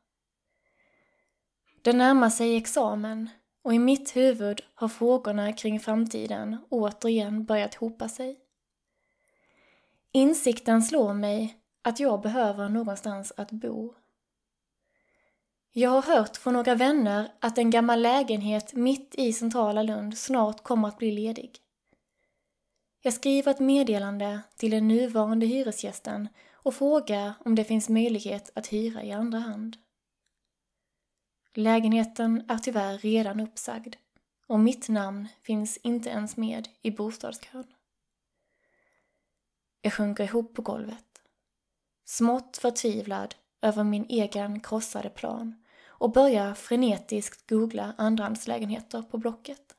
Det 1.82 1.92
närmar 1.92 2.30
sig 2.30 2.56
examen 2.56 3.30
och 3.66 3.74
i 3.74 3.78
mitt 3.78 4.16
huvud 4.16 4.60
har 4.74 4.88
frågorna 4.88 5.52
kring 5.52 5.80
framtiden 5.80 6.56
återigen 6.68 7.44
börjat 7.44 7.74
hopa 7.74 8.08
sig. 8.08 8.40
Insikten 10.12 10.82
slår 10.82 11.14
mig 11.14 11.56
att 11.82 12.00
jag 12.00 12.20
behöver 12.20 12.68
någonstans 12.68 13.32
att 13.36 13.50
bo. 13.50 13.94
Jag 15.72 15.90
har 15.90 16.02
hört 16.02 16.36
från 16.36 16.54
några 16.54 16.74
vänner 16.74 17.32
att 17.40 17.58
en 17.58 17.70
gammal 17.70 18.02
lägenhet 18.02 18.74
mitt 18.74 19.14
i 19.14 19.32
centrala 19.32 19.82
Lund 19.82 20.18
snart 20.18 20.62
kommer 20.62 20.88
att 20.88 20.98
bli 20.98 21.12
ledig. 21.12 21.58
Jag 23.02 23.12
skriver 23.12 23.50
ett 23.50 23.60
meddelande 23.60 24.40
till 24.56 24.70
den 24.70 24.88
nuvarande 24.88 25.46
hyresgästen 25.46 26.28
och 26.52 26.74
frågar 26.74 27.32
om 27.44 27.54
det 27.54 27.64
finns 27.64 27.88
möjlighet 27.88 28.50
att 28.54 28.66
hyra 28.66 29.02
i 29.02 29.12
andra 29.12 29.38
hand. 29.38 29.76
Lägenheten 31.58 32.44
är 32.48 32.58
tyvärr 32.58 32.98
redan 32.98 33.40
uppsagd 33.40 33.96
och 34.46 34.60
mitt 34.60 34.88
namn 34.88 35.28
finns 35.42 35.76
inte 35.76 36.08
ens 36.08 36.36
med 36.36 36.68
i 36.82 36.90
bostadskön. 36.90 37.66
Jag 39.80 39.92
sjunker 39.92 40.24
ihop 40.24 40.54
på 40.54 40.62
golvet. 40.62 41.22
Smått 42.04 42.56
förtvivlad 42.56 43.34
över 43.62 43.84
min 43.84 44.06
egen 44.08 44.60
krossade 44.60 45.10
plan 45.10 45.64
och 45.86 46.12
börjar 46.12 46.54
frenetiskt 46.54 47.48
googla 47.50 47.94
andrahandslägenheter 47.98 49.02
på 49.02 49.18
Blocket. 49.18 49.76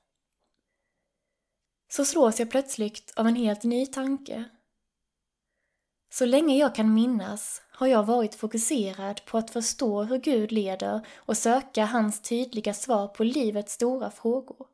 Så 1.89 2.05
slås 2.05 2.39
jag 2.39 2.51
plötsligt 2.51 3.13
av 3.15 3.27
en 3.27 3.36
helt 3.36 3.63
ny 3.63 3.86
tanke. 3.86 4.43
Så 6.10 6.25
länge 6.25 6.57
jag 6.57 6.75
kan 6.75 6.93
minnas 6.93 7.62
har 7.77 7.88
jag 7.88 8.03
varit 8.03 8.36
fokuserad 8.36 9.25
på 9.25 9.38
att 9.38 9.50
förstå 9.50 10.03
hur 10.03 10.17
Gud 10.17 10.51
leder 10.51 11.07
och 11.15 11.38
söka 11.38 11.86
hans 11.86 12.22
tydliga 12.22 12.74
svar 12.74 13.07
på 13.07 13.24
livets 13.24 13.74
stora 13.74 14.12
frågor. 14.12 14.67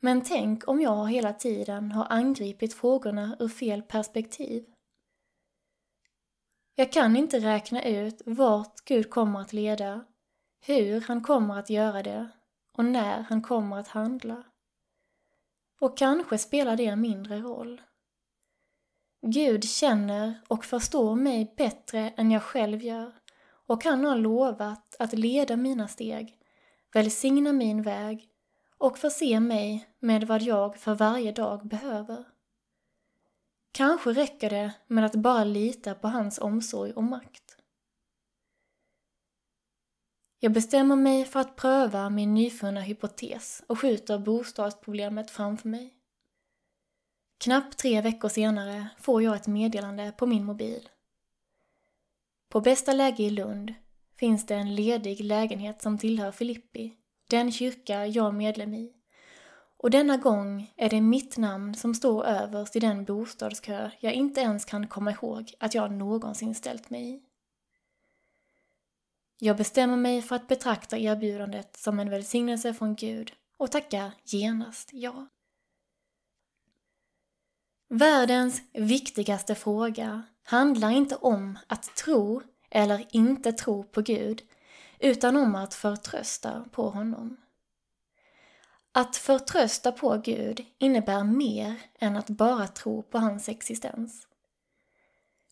Men 0.00 0.22
tänk 0.22 0.68
om 0.68 0.80
jag 0.80 1.10
hela 1.10 1.32
tiden 1.32 1.92
har 1.92 2.06
angripit 2.10 2.74
frågorna 2.74 3.36
ur 3.40 3.48
fel 3.48 3.82
perspektiv. 3.82 4.64
Jag 6.74 6.92
kan 6.92 7.16
inte 7.16 7.38
räkna 7.38 7.84
ut 7.84 8.22
vart 8.26 8.84
Gud 8.84 9.10
kommer 9.10 9.40
att 9.40 9.52
leda, 9.52 10.04
hur 10.66 11.00
han 11.00 11.22
kommer 11.22 11.58
att 11.58 11.70
göra 11.70 12.02
det 12.02 12.28
och 12.72 12.84
när 12.84 13.22
han 13.22 13.42
kommer 13.42 13.78
att 13.78 13.88
handla. 13.88 14.44
Och 15.80 15.98
kanske 15.98 16.38
spelar 16.38 16.76
det 16.76 16.96
mindre 16.96 17.38
roll. 17.38 17.80
Gud 19.22 19.64
känner 19.64 20.34
och 20.48 20.64
förstår 20.64 21.14
mig 21.14 21.54
bättre 21.56 22.10
än 22.16 22.30
jag 22.30 22.42
själv 22.42 22.82
gör 22.82 23.12
och 23.66 23.84
han 23.84 24.04
har 24.04 24.16
lovat 24.16 24.96
att 24.98 25.12
leda 25.12 25.56
mina 25.56 25.88
steg, 25.88 26.38
välsigna 26.92 27.52
min 27.52 27.82
väg 27.82 28.28
och 28.78 28.98
förse 28.98 29.40
mig 29.40 29.88
med 29.98 30.24
vad 30.24 30.42
jag 30.42 30.76
för 30.76 30.94
varje 30.94 31.32
dag 31.32 31.68
behöver. 31.68 32.24
Kanske 33.72 34.12
räcker 34.12 34.50
det 34.50 34.72
med 34.86 35.04
att 35.04 35.14
bara 35.14 35.44
lita 35.44 35.94
på 35.94 36.08
hans 36.08 36.38
omsorg 36.38 36.92
och 36.92 37.04
makt. 37.04 37.56
Jag 40.40 40.52
bestämmer 40.52 40.96
mig 40.96 41.24
för 41.24 41.40
att 41.40 41.56
pröva 41.56 42.10
min 42.10 42.34
nyfunna 42.34 42.80
hypotes 42.80 43.62
och 43.66 43.78
skjuter 43.78 44.18
bostadsproblemet 44.18 45.30
framför 45.30 45.68
mig. 45.68 45.97
Knappt 47.38 47.78
tre 47.78 48.00
veckor 48.00 48.28
senare 48.28 48.88
får 48.98 49.22
jag 49.22 49.36
ett 49.36 49.46
meddelande 49.46 50.12
på 50.12 50.26
min 50.26 50.44
mobil. 50.44 50.88
På 52.48 52.60
bästa 52.60 52.92
läge 52.92 53.22
i 53.22 53.30
Lund 53.30 53.74
finns 54.18 54.46
det 54.46 54.54
en 54.54 54.74
ledig 54.74 55.20
lägenhet 55.20 55.82
som 55.82 55.98
tillhör 55.98 56.32
Filippi, 56.32 56.94
den 57.30 57.52
kyrka 57.52 58.06
jag 58.06 58.26
är 58.26 58.32
medlem 58.32 58.74
i. 58.74 58.92
Och 59.76 59.90
denna 59.90 60.16
gång 60.16 60.72
är 60.76 60.90
det 60.90 61.00
mitt 61.00 61.36
namn 61.36 61.74
som 61.74 61.94
står 61.94 62.24
överst 62.24 62.76
i 62.76 62.80
den 62.80 63.04
bostadskö 63.04 63.90
jag 64.00 64.12
inte 64.12 64.40
ens 64.40 64.64
kan 64.64 64.86
komma 64.86 65.10
ihåg 65.10 65.54
att 65.60 65.74
jag 65.74 65.92
någonsin 65.92 66.54
ställt 66.54 66.90
mig 66.90 67.10
i. 67.10 67.22
Jag 69.38 69.56
bestämmer 69.56 69.96
mig 69.96 70.22
för 70.22 70.36
att 70.36 70.48
betrakta 70.48 70.98
erbjudandet 70.98 71.76
som 71.76 72.00
en 72.00 72.10
välsignelse 72.10 72.74
från 72.74 72.94
Gud 72.94 73.32
och 73.56 73.70
tacka 73.70 74.12
genast 74.24 74.90
ja. 74.92 75.26
Världens 77.90 78.62
viktigaste 78.72 79.54
fråga 79.54 80.22
handlar 80.44 80.90
inte 80.90 81.16
om 81.16 81.58
att 81.66 81.96
tro 81.96 82.42
eller 82.70 83.06
inte 83.10 83.52
tro 83.52 83.84
på 83.84 84.00
Gud, 84.00 84.42
utan 84.98 85.36
om 85.36 85.54
att 85.54 85.74
förtrösta 85.74 86.64
på 86.72 86.90
honom. 86.90 87.36
Att 88.92 89.16
förtrösta 89.16 89.92
på 89.92 90.16
Gud 90.24 90.64
innebär 90.78 91.24
mer 91.24 91.74
än 91.98 92.16
att 92.16 92.30
bara 92.30 92.66
tro 92.66 93.02
på 93.02 93.18
hans 93.18 93.48
existens. 93.48 94.26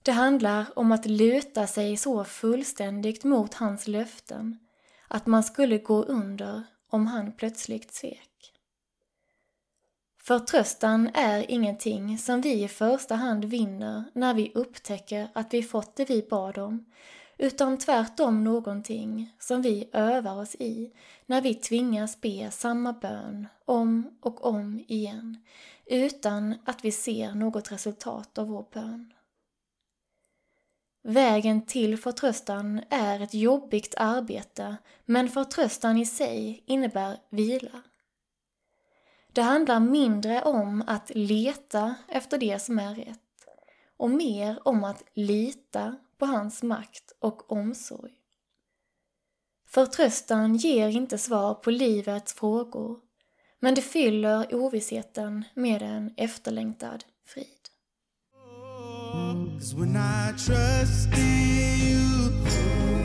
Det 0.03 0.13
handlar 0.13 0.79
om 0.79 0.93
att 0.93 1.07
luta 1.07 1.67
sig 1.67 1.97
så 1.97 2.25
fullständigt 2.25 3.25
mot 3.25 3.55
hans 3.55 3.89
löften 3.89 4.59
att 5.09 5.27
man 5.27 5.45
skulle 5.45 5.79
gå 5.79 6.03
under 6.03 6.63
om 6.91 7.07
han 7.07 7.33
plötsligt 7.33 7.95
svek. 7.95 8.36
Förtröstan 10.27 11.11
är 11.15 11.51
ingenting 11.51 12.19
som 12.19 12.41
vi 12.41 12.65
i 12.65 12.69
första 12.69 13.15
hand 13.15 13.45
vinner 13.45 14.05
när 14.13 14.35
vi 14.35 14.53
upptäcker 14.55 15.29
att 15.33 15.55
vi 15.55 15.63
fått 15.63 15.97
det 15.97 16.05
vi 16.05 16.23
bad 16.31 16.59
om, 16.59 16.85
utan 17.39 17.79
tvärtom 17.79 18.45
någonting 18.45 19.35
som 19.39 19.63
vi 19.63 19.89
övar 19.93 20.41
oss 20.41 20.55
i 20.55 20.93
när 21.27 21.41
vi 21.41 21.55
tvingas 21.55 22.21
be 22.21 22.51
samma 22.51 22.93
bön 22.93 23.49
om 23.65 24.19
och 24.21 24.45
om 24.45 24.85
igen, 24.89 25.37
utan 25.87 26.55
att 26.65 26.85
vi 26.85 26.93
ser 26.93 27.35
något 27.35 27.73
resultat 27.73 28.39
av 28.39 28.49
vår 28.49 28.67
bön. 28.73 29.13
Vägen 31.03 31.67
till 31.67 31.99
förtröstan 31.99 32.81
är 32.91 33.21
ett 33.21 33.35
jobbigt 33.35 33.95
arbete, 33.97 34.77
men 35.05 35.29
förtröstan 35.29 35.99
i 35.99 36.07
sig 36.07 36.63
innebär 36.67 37.17
vila. 37.31 37.83
Det 39.37 39.43
handlar 39.43 39.81
mindre 39.81 40.43
om 40.43 40.85
att 40.87 41.11
leta 41.15 41.95
efter 42.09 42.39
det 42.39 42.59
som 42.59 42.79
är 42.79 42.95
rätt 42.95 43.19
och 43.97 44.11
mer 44.11 44.59
om 44.65 44.85
att 44.85 45.03
lita 45.15 45.97
på 46.19 46.27
hans 46.27 46.63
makt 46.63 47.13
och 47.21 47.53
omsorg. 47.53 48.13
Förtröstan 49.69 50.57
ger 50.57 50.89
inte 50.89 51.19
svar 51.19 51.55
på 51.55 51.71
livets 51.71 52.35
frågor, 52.35 52.99
men 53.61 53.75
det 53.75 53.83
fyller 53.83 54.55
ovissheten 54.55 55.45
med 55.55 55.83
en 55.83 56.15
efterlängtad 56.17 57.05
frid. 57.27 57.47
'Cause 58.33 59.77
when 59.77 59.97
I 59.97 60.33
trust 60.39 61.19
in 61.19 61.47
you, 61.89 62.96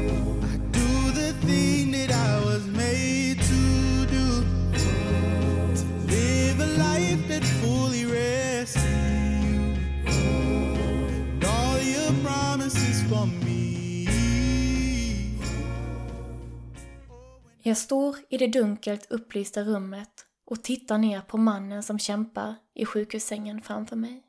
Jag 17.63 17.77
står 17.77 18.17
i 18.29 18.37
det 18.37 18.47
dunkelt 18.47 19.11
upplysta 19.11 19.63
rummet 19.63 20.25
och 20.45 20.63
tittar 20.63 20.97
ner 20.97 21.21
på 21.21 21.37
mannen 21.37 21.83
som 21.83 21.99
kämpar 21.99 22.55
i 22.73 22.85
sjukhussängen 22.85 23.61
framför 23.61 23.95
mig. 23.95 24.23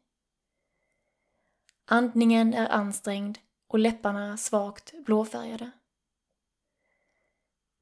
Andningen 1.85 2.55
är 2.55 2.69
ansträngd 2.69 3.39
och 3.69 3.79
läpparna 3.79 4.37
svagt 4.37 4.95
blåfärgade. 5.05 5.71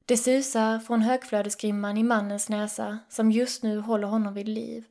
Det 0.05 0.17
susar 0.17 0.79
från 0.79 1.01
högflödesgrimman 1.01 1.97
i 1.97 2.03
mannens 2.03 2.49
näsa 2.49 2.99
som 3.09 3.31
just 3.31 3.63
nu 3.63 3.79
håller 3.79 4.07
honom 4.07 4.33
vid 4.33 4.47
liv 4.47 4.85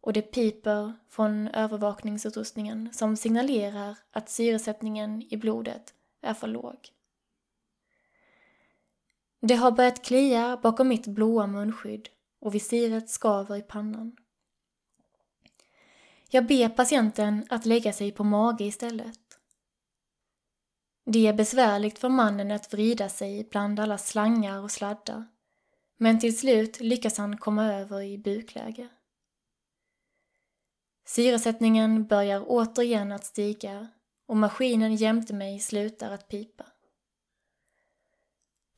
och 0.00 0.12
det 0.12 0.22
piper 0.22 0.92
från 1.08 1.48
övervakningsutrustningen 1.48 2.88
som 2.92 3.16
signalerar 3.16 3.98
att 4.10 4.28
syresättningen 4.28 5.22
i 5.30 5.36
blodet 5.36 5.94
är 6.22 6.34
för 6.34 6.46
låg. 6.46 6.97
Det 9.40 9.54
har 9.54 9.70
börjat 9.70 10.04
klia 10.04 10.56
bakom 10.62 10.88
mitt 10.88 11.06
blåa 11.06 11.46
munskydd 11.46 12.08
och 12.40 12.54
visiret 12.54 13.10
skaver 13.10 13.56
i 13.56 13.62
pannan. 13.62 14.16
Jag 16.30 16.46
ber 16.46 16.68
patienten 16.68 17.46
att 17.50 17.66
lägga 17.66 17.92
sig 17.92 18.12
på 18.12 18.24
mage 18.24 18.64
istället. 18.64 19.18
Det 21.04 21.26
är 21.26 21.32
besvärligt 21.32 21.98
för 21.98 22.08
mannen 22.08 22.50
att 22.50 22.72
vrida 22.72 23.08
sig 23.08 23.48
bland 23.50 23.80
alla 23.80 23.98
slangar 23.98 24.62
och 24.62 24.70
sladdar, 24.70 25.26
men 25.96 26.20
till 26.20 26.38
slut 26.38 26.80
lyckas 26.80 27.18
han 27.18 27.36
komma 27.36 27.72
över 27.72 28.02
i 28.02 28.18
bukläge. 28.18 28.88
Syresättningen 31.06 32.06
börjar 32.06 32.44
återigen 32.46 33.12
att 33.12 33.24
stiga 33.24 33.88
och 34.26 34.36
maskinen 34.36 34.96
jämte 34.96 35.34
mig 35.34 35.60
slutar 35.60 36.10
att 36.10 36.28
pipa. 36.28 36.66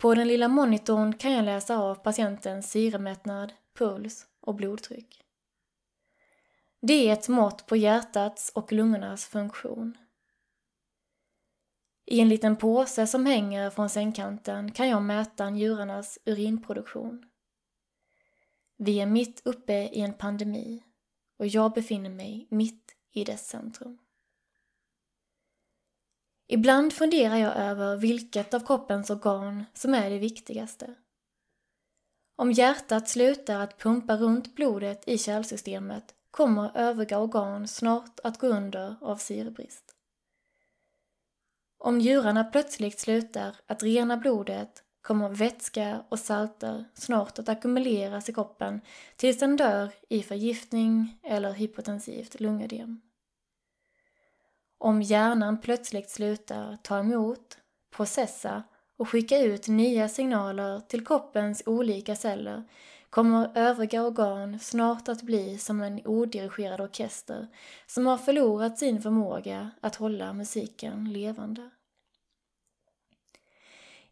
På 0.01 0.15
den 0.15 0.29
lilla 0.29 0.49
monitorn 0.49 1.13
kan 1.13 1.33
jag 1.33 1.45
läsa 1.45 1.79
av 1.79 1.95
patientens 1.95 2.71
syremättnad, 2.71 3.53
puls 3.79 4.27
och 4.41 4.55
blodtryck. 4.55 5.23
Det 6.81 7.09
är 7.09 7.13
ett 7.13 7.29
mått 7.29 7.67
på 7.67 7.77
hjärtats 7.77 8.53
och 8.55 8.73
lungornas 8.73 9.25
funktion. 9.25 9.99
I 12.07 12.21
en 12.21 12.29
liten 12.29 12.57
påse 12.57 13.07
som 13.07 13.27
hänger 13.27 13.71
från 13.71 13.89
sängkanten 13.89 14.73
kan 14.73 14.89
jag 14.89 15.03
mäta 15.03 15.51
njurarnas 15.51 16.19
urinproduktion. 16.25 17.27
Vi 18.77 19.01
är 19.01 19.07
mitt 19.07 19.43
uppe 19.45 19.75
i 19.75 20.01
en 20.01 20.15
pandemi 20.15 20.85
och 21.39 21.47
jag 21.47 21.73
befinner 21.73 22.11
mig 22.11 22.47
mitt 22.51 22.93
i 23.13 23.25
dess 23.25 23.49
centrum. 23.49 23.99
Ibland 26.53 26.93
funderar 26.93 27.37
jag 27.37 27.57
över 27.57 27.97
vilket 27.97 28.55
av 28.55 28.67
kroppens 28.67 29.11
organ 29.11 29.65
som 29.75 29.95
är 29.95 30.11
det 30.11 30.19
viktigaste. 30.19 30.95
Om 32.37 32.53
hjärtat 32.53 33.09
slutar 33.09 33.61
att 33.61 33.79
pumpa 33.79 34.17
runt 34.17 34.55
blodet 34.55 35.09
i 35.09 35.19
kärlsystemet 35.19 36.15
kommer 36.31 36.77
övriga 36.77 37.19
organ 37.19 37.69
snart 37.69 38.21
att 38.25 38.39
gå 38.39 38.47
under 38.47 38.97
av 39.01 39.17
syrebrist. 39.17 39.95
Om 41.79 41.99
njurarna 41.99 42.45
plötsligt 42.45 43.01
slutar 43.01 43.57
att 43.67 43.83
rena 43.83 44.17
blodet 44.17 44.83
kommer 45.03 45.29
vätska 45.29 46.05
och 46.09 46.19
salter 46.19 46.85
snart 46.95 47.39
att 47.39 47.49
ackumuleras 47.49 48.29
i 48.29 48.33
kroppen 48.33 48.81
tills 49.17 49.39
den 49.39 49.57
dör 49.57 49.93
i 50.09 50.23
förgiftning 50.23 51.21
eller 51.23 51.53
hypotensivt 51.53 52.41
lungödem. 52.41 53.01
Om 54.83 55.03
hjärnan 55.03 55.61
plötsligt 55.61 56.11
slutar 56.11 56.79
ta 56.83 56.99
emot, 56.99 57.59
processa 57.91 58.63
och 58.97 59.09
skicka 59.09 59.39
ut 59.39 59.69
nya 59.69 60.09
signaler 60.09 60.81
till 60.81 61.07
kroppens 61.07 61.63
olika 61.67 62.17
celler 62.17 62.65
kommer 63.11 63.51
övriga 63.55 64.03
organ 64.03 64.59
snart 64.59 65.09
att 65.09 65.23
bli 65.23 65.59
som 65.59 65.81
en 65.81 66.07
odirigerad 66.07 66.81
orkester 66.81 67.49
som 67.87 68.07
har 68.07 68.19
förlorat 68.19 68.79
sin 68.79 69.03
förmåga 69.03 69.71
att 69.81 69.97
hålla 69.97 70.33
musiken 70.33 71.13
levande. 71.13 71.71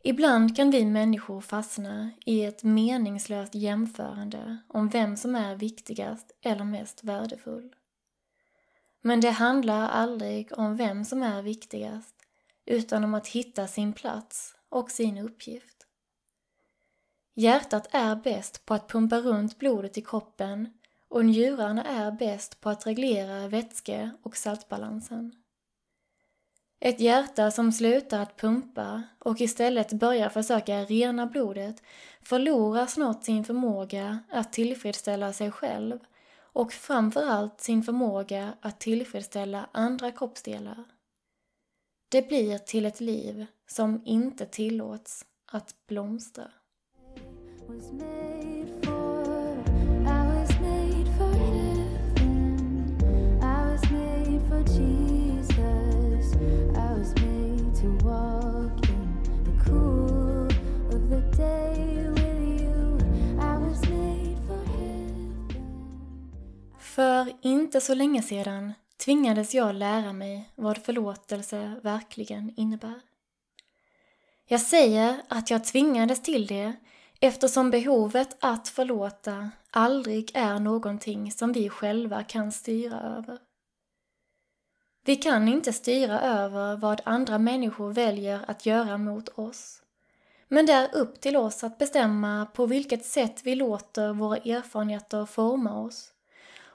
Ibland 0.03 0.57
kan 0.57 0.71
vi 0.71 0.85
människor 0.85 1.41
fastna 1.41 2.11
i 2.27 2.45
ett 2.45 2.63
meningslöst 2.63 3.55
jämförande 3.55 4.59
om 4.69 4.89
vem 4.89 5.17
som 5.17 5.35
är 5.35 5.57
viktigast 5.57 6.33
eller 6.43 6.65
mest 6.65 7.05
värdefull. 7.05 7.75
Men 9.01 9.21
det 9.21 9.31
handlar 9.31 9.89
aldrig 9.89 10.59
om 10.59 10.77
vem 10.77 11.05
som 11.05 11.23
är 11.23 11.43
viktigast, 11.43 12.15
utan 12.67 13.05
om 13.05 13.15
att 13.15 13.29
hitta 13.29 13.67
sin 13.67 13.93
plats 13.93 14.55
och 14.69 14.91
sin 14.91 15.19
uppgift. 15.19 15.87
Hjärtat 17.35 17.89
är 17.91 18.17
bäst 18.17 18.67
på 18.67 18.75
att 18.75 18.89
pumpa 18.89 19.19
runt 19.19 19.59
blodet 19.59 19.99
i 19.99 20.03
kroppen 20.03 20.73
och 21.09 21.25
njurarna 21.25 21.85
är 21.85 22.11
bäst 22.11 22.61
på 22.61 22.71
att 22.71 22.87
reglera 22.87 23.49
vätske 23.49 24.11
och 24.23 24.37
saltbalansen. 24.37 25.33
Ett 26.81 27.01
hjärta 27.01 27.51
som 27.51 27.73
slutar 27.73 28.21
att 28.21 28.37
pumpa 28.37 29.03
och 29.19 29.41
istället 29.41 29.93
börjar 29.93 30.29
försöka 30.29 30.85
rena 30.85 31.27
blodet 31.27 31.83
förlorar 32.23 32.87
snart 32.87 33.25
sin 33.25 33.45
förmåga 33.45 34.19
att 34.31 34.53
tillfredsställa 34.53 35.33
sig 35.33 35.51
själv 35.51 35.99
och 36.59 36.73
framförallt 36.73 37.61
sin 37.61 37.83
förmåga 37.83 38.55
att 38.61 38.81
tillfredsställa 38.81 39.69
andra 39.73 40.13
kroppsdelar. 40.13 40.85
Det 42.09 42.29
blir 42.29 42.59
till 42.59 42.87
ett 42.87 43.01
liv 43.01 43.47
som 43.67 44.03
inte 44.05 44.47
tillåts 44.47 45.25
att 45.53 45.75
blomstra. 45.87 46.51
Inte 67.69 67.81
så 67.81 67.95
länge 67.95 68.23
sedan 68.23 68.73
tvingades 68.97 69.55
jag 69.55 69.75
lära 69.75 70.13
mig 70.13 70.51
vad 70.55 70.79
förlåtelse 70.79 71.75
verkligen 71.83 72.53
innebär. 72.57 73.01
Jag 74.47 74.61
säger 74.61 75.23
att 75.29 75.51
jag 75.51 75.65
tvingades 75.65 76.23
till 76.23 76.47
det 76.47 76.73
eftersom 77.21 77.71
behovet 77.71 78.37
att 78.41 78.69
förlåta 78.69 79.51
aldrig 79.71 80.31
är 80.35 80.59
någonting 80.59 81.33
som 81.33 81.53
vi 81.53 81.69
själva 81.69 82.23
kan 82.23 82.53
styra 82.53 83.01
över. 83.01 83.39
Vi 85.05 85.17
kan 85.17 85.49
inte 85.49 85.73
styra 85.73 86.21
över 86.21 86.77
vad 86.77 87.01
andra 87.05 87.39
människor 87.39 87.93
väljer 87.93 88.45
att 88.51 88.67
göra 88.67 88.99
mot 88.99 89.29
oss. 89.29 89.83
Men 90.49 90.67
det 90.67 90.73
är 90.73 90.95
upp 90.95 91.21
till 91.21 91.37
oss 91.37 91.65
att 91.65 91.79
bestämma 91.79 92.47
på 92.55 92.67
vilket 92.67 93.05
sätt 93.05 93.41
vi 93.45 93.55
låter 93.55 94.13
våra 94.13 94.37
erfarenheter 94.37 95.27
forma 95.27 95.81
oss 95.81 96.13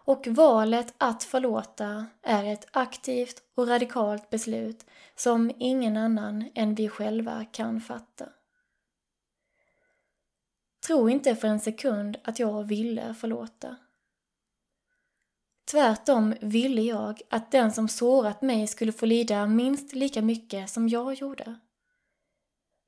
och 0.06 0.28
valet 0.28 0.94
att 0.98 1.24
förlåta 1.24 2.06
är 2.22 2.44
ett 2.44 2.68
aktivt 2.72 3.44
och 3.56 3.68
radikalt 3.68 4.30
beslut 4.30 4.86
som 5.16 5.52
ingen 5.60 5.98
annan 5.98 6.50
än 6.56 6.76
vi 6.76 6.90
själva 6.90 7.46
kan 7.46 7.82
fatta. 7.82 8.30
Tro 10.88 11.10
inte 11.10 11.36
för 11.36 11.48
en 11.48 11.60
sekund 11.60 12.18
att 12.24 12.40
jag 12.40 12.64
ville 12.64 13.14
förlåta. 13.14 13.76
Tvärtom 15.72 16.34
ville 16.42 16.82
jag 16.82 17.22
att 17.30 17.52
den 17.52 17.74
som 17.74 17.88
sårat 17.88 18.42
mig 18.42 18.68
skulle 18.68 18.92
få 18.92 19.06
lida 19.06 19.48
minst 19.48 19.94
lika 19.94 20.22
mycket 20.22 20.70
som 20.70 20.90
jag 20.90 21.14
gjorde. 21.14 21.60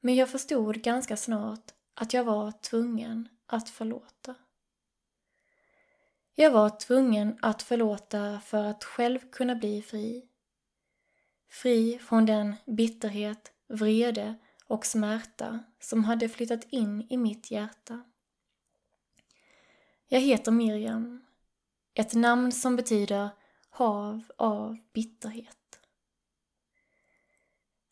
Men 0.01 0.15
jag 0.15 0.29
förstod 0.29 0.81
ganska 0.81 1.17
snart 1.17 1.71
att 1.93 2.13
jag 2.13 2.23
var 2.23 2.51
tvungen 2.51 3.29
att 3.47 3.69
förlåta. 3.69 4.35
Jag 6.37 6.51
var 6.51 6.69
tvungen 6.69 7.37
att 7.41 7.61
förlåta 7.61 8.39
för 8.39 8.63
att 8.63 8.83
själv 8.83 9.19
kunna 9.31 9.55
bli 9.55 9.81
fri. 9.81 10.25
Fri 11.49 11.99
från 11.99 12.25
den 12.25 12.55
bitterhet, 12.65 13.51
vrede 13.67 14.35
och 14.67 14.85
smärta 14.85 15.59
som 15.79 16.03
hade 16.03 16.29
flyttat 16.29 16.63
in 16.69 17.07
i 17.09 17.17
mitt 17.17 17.51
hjärta. 17.51 18.03
Jag 20.07 20.19
heter 20.19 20.51
Miriam, 20.51 21.25
ett 21.93 22.13
namn 22.13 22.51
som 22.51 22.75
betyder 22.75 23.29
hav 23.69 24.23
av 24.37 24.77
bitterhet. 24.93 25.64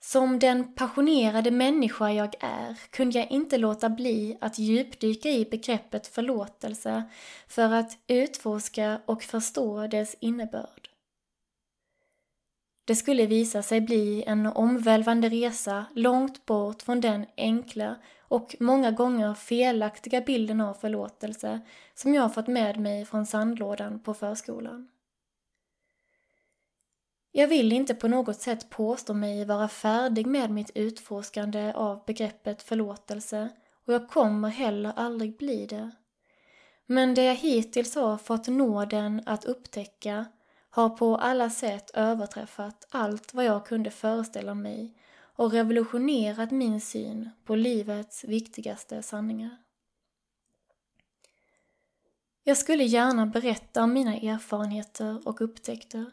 Som 0.05 0.39
den 0.39 0.73
passionerade 0.73 1.51
människa 1.51 2.11
jag 2.11 2.35
är 2.39 2.79
kunde 2.89 3.19
jag 3.19 3.31
inte 3.31 3.57
låta 3.57 3.89
bli 3.89 4.37
att 4.41 4.59
djupdyka 4.59 5.29
i 5.29 5.45
begreppet 5.45 6.07
förlåtelse 6.07 7.03
för 7.47 7.73
att 7.73 7.97
utforska 8.07 9.01
och 9.05 9.23
förstå 9.23 9.87
dess 9.87 10.15
innebörd. 10.19 10.89
Det 12.85 12.95
skulle 12.95 13.25
visa 13.25 13.61
sig 13.61 13.81
bli 13.81 14.23
en 14.23 14.45
omvälvande 14.45 15.29
resa 15.29 15.85
långt 15.95 16.45
bort 16.45 16.81
från 16.81 17.01
den 17.01 17.25
enkla 17.37 17.95
och 18.19 18.55
många 18.59 18.91
gånger 18.91 19.33
felaktiga 19.33 20.21
bilden 20.21 20.61
av 20.61 20.73
förlåtelse 20.73 21.61
som 21.95 22.13
jag 22.13 22.33
fått 22.33 22.47
med 22.47 22.79
mig 22.79 23.05
från 23.05 23.25
sandlådan 23.25 23.99
på 23.99 24.13
förskolan. 24.13 24.87
Jag 27.35 27.47
vill 27.47 27.71
inte 27.71 27.95
på 27.95 28.07
något 28.07 28.41
sätt 28.41 28.69
påstå 28.69 29.13
mig 29.13 29.45
vara 29.45 29.67
färdig 29.67 30.27
med 30.27 30.49
mitt 30.51 30.71
utforskande 30.75 31.73
av 31.73 32.05
begreppet 32.05 32.63
förlåtelse 32.63 33.49
och 33.85 33.93
jag 33.93 34.09
kommer 34.09 34.49
heller 34.49 34.93
aldrig 34.95 35.37
bli 35.37 35.65
det. 35.65 35.91
Men 36.85 37.13
det 37.13 37.23
jag 37.23 37.35
hittills 37.35 37.95
har 37.95 38.17
fått 38.17 38.47
nåden 38.47 39.21
att 39.25 39.45
upptäcka 39.45 40.25
har 40.69 40.89
på 40.89 41.17
alla 41.17 41.49
sätt 41.49 41.91
överträffat 41.93 42.87
allt 42.89 43.33
vad 43.33 43.45
jag 43.45 43.65
kunde 43.65 43.91
föreställa 43.91 44.53
mig 44.53 44.97
och 45.35 45.51
revolutionerat 45.51 46.51
min 46.51 46.81
syn 46.81 47.29
på 47.45 47.55
livets 47.55 48.23
viktigaste 48.23 49.03
sanningar. 49.03 49.57
Jag 52.43 52.57
skulle 52.57 52.83
gärna 52.83 53.25
berätta 53.25 53.83
om 53.83 53.93
mina 53.93 54.15
erfarenheter 54.15 55.27
och 55.27 55.41
upptäckter 55.41 56.11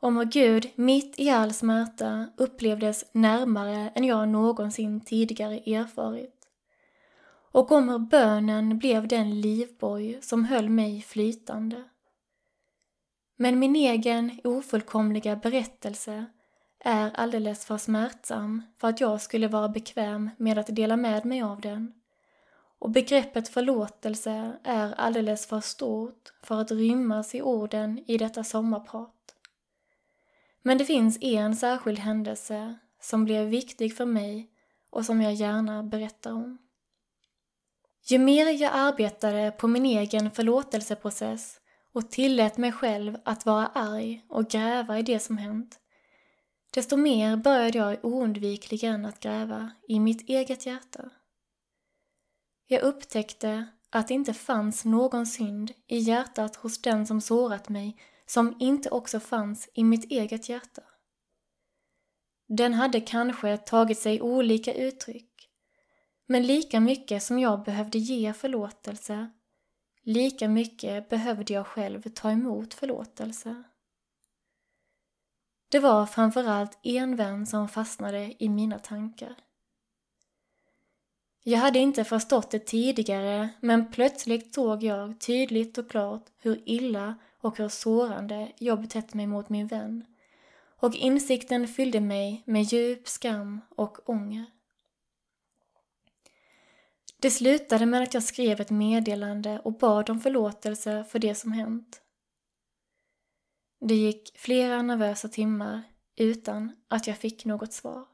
om 0.00 0.16
hur 0.16 0.24
Gud 0.24 0.70
mitt 0.74 1.20
i 1.20 1.30
all 1.30 1.52
smärta 1.52 2.26
upplevdes 2.36 3.04
närmare 3.12 3.92
än 3.94 4.04
jag 4.04 4.28
någonsin 4.28 5.00
tidigare 5.00 5.56
erfarit. 5.56 6.34
Och 7.52 7.72
om 7.72 7.88
hur 7.88 7.98
bönen 7.98 8.78
blev 8.78 9.08
den 9.08 9.40
livboj 9.40 10.18
som 10.22 10.44
höll 10.44 10.68
mig 10.68 11.02
flytande. 11.02 11.84
Men 13.36 13.58
min 13.58 13.76
egen 13.76 14.40
ofullkomliga 14.44 15.36
berättelse 15.36 16.26
är 16.80 17.10
alldeles 17.14 17.64
för 17.64 17.78
smärtsam 17.78 18.62
för 18.78 18.88
att 18.88 19.00
jag 19.00 19.20
skulle 19.20 19.48
vara 19.48 19.68
bekväm 19.68 20.30
med 20.36 20.58
att 20.58 20.76
dela 20.76 20.96
med 20.96 21.24
mig 21.24 21.42
av 21.42 21.60
den. 21.60 21.92
Och 22.78 22.90
begreppet 22.90 23.48
förlåtelse 23.48 24.58
är 24.64 24.94
alldeles 24.94 25.46
för 25.46 25.60
stort 25.60 26.32
för 26.42 26.60
att 26.60 26.70
rymmas 26.70 27.34
i 27.34 27.42
orden 27.42 28.04
i 28.06 28.18
detta 28.18 28.44
sommarprat. 28.44 29.17
Men 30.62 30.78
det 30.78 30.84
finns 30.84 31.18
en 31.20 31.56
särskild 31.56 31.98
händelse 31.98 32.78
som 33.00 33.24
blev 33.24 33.48
viktig 33.48 33.96
för 33.96 34.06
mig 34.06 34.50
och 34.90 35.04
som 35.04 35.22
jag 35.22 35.34
gärna 35.34 35.82
berättar 35.82 36.32
om. 36.32 36.58
Ju 38.10 38.18
mer 38.18 38.50
jag 38.50 38.72
arbetade 38.74 39.50
på 39.50 39.68
min 39.68 39.86
egen 39.86 40.30
förlåtelseprocess 40.30 41.60
och 41.92 42.10
tillät 42.10 42.56
mig 42.56 42.72
själv 42.72 43.16
att 43.24 43.46
vara 43.46 43.66
arg 43.66 44.24
och 44.28 44.50
gräva 44.50 44.98
i 44.98 45.02
det 45.02 45.18
som 45.18 45.38
hänt, 45.38 45.78
desto 46.70 46.96
mer 46.96 47.36
började 47.36 47.78
jag 47.78 48.04
oundvikligen 48.04 49.04
att 49.04 49.20
gräva 49.20 49.70
i 49.88 50.00
mitt 50.00 50.28
eget 50.28 50.66
hjärta. 50.66 51.10
Jag 52.66 52.82
upptäckte 52.82 53.66
att 53.90 54.08
det 54.08 54.14
inte 54.14 54.34
fanns 54.34 54.84
någon 54.84 55.26
synd 55.26 55.72
i 55.86 55.98
hjärtat 55.98 56.56
hos 56.56 56.82
den 56.82 57.06
som 57.06 57.20
sårat 57.20 57.68
mig 57.68 57.96
som 58.30 58.56
inte 58.60 58.90
också 58.90 59.20
fanns 59.20 59.68
i 59.74 59.84
mitt 59.84 60.10
eget 60.10 60.48
hjärta. 60.48 60.82
Den 62.48 62.74
hade 62.74 63.00
kanske 63.00 63.56
tagit 63.56 63.98
sig 63.98 64.22
olika 64.22 64.74
uttryck, 64.74 65.48
men 66.26 66.46
lika 66.46 66.80
mycket 66.80 67.22
som 67.22 67.38
jag 67.38 67.64
behövde 67.64 67.98
ge 67.98 68.32
förlåtelse, 68.32 69.30
lika 70.02 70.48
mycket 70.48 71.08
behövde 71.08 71.52
jag 71.52 71.66
själv 71.66 72.02
ta 72.02 72.30
emot 72.30 72.74
förlåtelse. 72.74 73.62
Det 75.70 75.78
var 75.78 76.06
framförallt 76.06 76.78
en 76.82 77.16
vän 77.16 77.46
som 77.46 77.68
fastnade 77.68 78.34
i 78.38 78.48
mina 78.48 78.78
tankar. 78.78 79.34
Jag 81.42 81.58
hade 81.58 81.78
inte 81.78 82.04
förstått 82.04 82.50
det 82.50 82.58
tidigare, 82.58 83.48
men 83.60 83.90
plötsligt 83.90 84.54
såg 84.54 84.82
jag 84.82 85.20
tydligt 85.20 85.78
och 85.78 85.90
klart 85.90 86.24
hur 86.38 86.62
illa 86.68 87.14
och 87.40 87.58
hur 87.58 87.68
sårande 87.68 88.52
jag 88.58 88.80
betett 88.80 89.14
mig 89.14 89.26
mot 89.26 89.48
min 89.48 89.66
vän. 89.66 90.04
Och 90.80 90.94
insikten 90.94 91.68
fyllde 91.68 92.00
mig 92.00 92.42
med 92.46 92.62
djup 92.62 93.08
skam 93.08 93.60
och 93.68 94.08
ånger. 94.08 94.46
Det 97.20 97.30
slutade 97.30 97.86
med 97.86 98.02
att 98.02 98.14
jag 98.14 98.22
skrev 98.22 98.60
ett 98.60 98.70
meddelande 98.70 99.60
och 99.64 99.78
bad 99.78 100.10
om 100.10 100.20
förlåtelse 100.20 101.04
för 101.04 101.18
det 101.18 101.34
som 101.34 101.52
hänt. 101.52 102.02
Det 103.80 103.94
gick 103.94 104.38
flera 104.38 104.82
nervösa 104.82 105.28
timmar 105.28 105.82
utan 106.16 106.76
att 106.88 107.06
jag 107.06 107.16
fick 107.16 107.44
något 107.44 107.72
svar. 107.72 108.06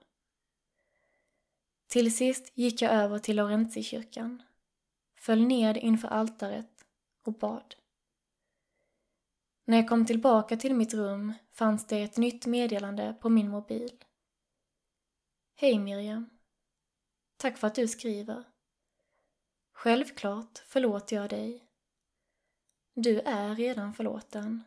Till 1.87 2.17
sist 2.17 2.53
gick 2.55 2.83
jag 2.83 2.93
över 2.93 3.19
till 3.19 3.37
Laurentiikyrkan, 3.37 4.43
föll 5.17 5.47
ned 5.47 5.77
inför 5.77 6.09
altaret 6.09 6.85
och 7.27 7.33
bad. 7.33 7.75
När 9.65 9.77
jag 9.77 9.89
kom 9.89 10.07
tillbaka 10.07 10.57
till 10.57 10.75
mitt 10.75 10.95
rum 10.95 11.33
fanns 11.53 11.87
det 11.87 12.03
ett 12.03 12.17
nytt 12.17 12.47
meddelande 12.47 13.15
på 13.21 13.29
min 13.29 13.49
mobil. 13.49 14.05
Hej 15.57 15.79
Miriam. 15.79 16.31
Tack 17.37 17.59
för 17.59 17.67
att 17.67 17.75
du 17.75 17.89
skriver. 17.89 18.45
Självklart 19.73 20.59
förlåter 20.59 21.17
jag 21.17 21.31
dig. 21.31 21.69
Du 22.95 23.21
är 23.21 23.55
redan 23.55 23.95
förlåten. 23.95 24.63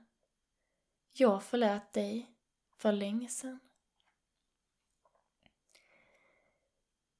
Jag 1.13 1.43
förlät 1.43 1.93
dig 1.93 2.31
för 2.77 2.91
länge 2.91 3.27
sedan. 3.27 3.60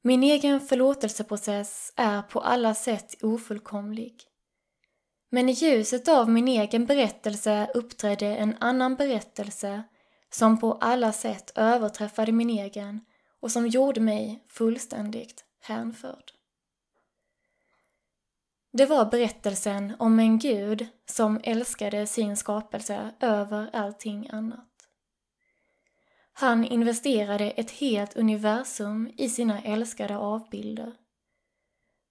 Min 0.02 0.24
egen 0.24 0.62
förlåtelseprocess 0.62 1.94
är 1.96 2.22
på 2.22 2.40
alla 2.40 2.76
sätt 2.76 3.24
ofullkomlig. 3.24 4.24
Men 5.30 5.50
i 5.50 5.52
ljuset 5.52 6.08
av 6.08 6.30
min 6.30 6.48
egen 6.48 6.86
berättelse 6.86 7.72
uppträdde 7.74 8.28
en 8.28 8.56
annan 8.60 8.96
berättelse 8.96 9.84
som 10.30 10.60
på 10.60 10.74
alla 10.74 11.12
sätt 11.12 11.52
överträffade 11.56 12.32
min 12.32 12.50
egen 12.50 13.06
och 13.40 13.52
som 13.52 13.68
gjorde 13.68 14.02
mig 14.02 14.44
fullständigt 14.48 15.46
hänförd. 15.62 16.32
Det 18.74 18.86
var 18.86 19.06
berättelsen 19.06 19.94
om 20.00 20.20
en 20.20 20.40
gud 20.40 20.88
som 21.06 21.40
älskade 21.44 22.08
sin 22.08 22.38
skapelse 22.38 23.12
över 23.20 23.70
allting 23.74 24.30
annat. 24.32 24.68
Han 26.34 26.66
investerade 26.66 27.52
ett 27.52 27.72
helt 27.72 28.18
universum 28.18 29.12
i 29.18 29.30
sina 29.30 29.62
älskade 29.62 30.18
avbilder. 30.18 30.94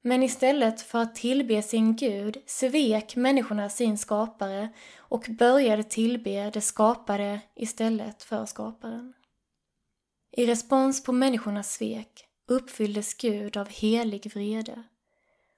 Men 0.06 0.22
istället 0.22 0.80
för 0.80 0.98
att 0.98 1.14
tillbe 1.14 1.62
sin 1.62 1.96
Gud 1.96 2.36
svek 2.46 3.16
människorna 3.16 3.68
sin 3.68 3.98
skapare 3.98 4.68
och 4.98 5.26
började 5.28 5.82
tillbe 5.82 6.50
det 6.50 6.60
skapade 6.60 7.40
istället 7.54 8.22
för 8.22 8.46
skaparen. 8.46 9.12
I 10.32 10.46
respons 10.46 11.02
på 11.02 11.12
människornas 11.12 11.72
svek 11.72 12.24
uppfylldes 12.48 13.14
Gud 13.14 13.56
av 13.56 13.68
helig 13.68 14.30
vrede 14.34 14.82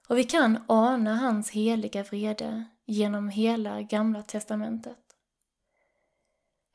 och 0.08 0.18
vi 0.18 0.24
kan 0.24 0.58
ana 0.66 1.16
hans 1.16 1.50
heliga 1.50 2.02
vrede 2.02 2.64
genom 2.86 3.28
hela 3.28 3.82
Gamla 3.82 4.22
testamentet. 4.22 5.04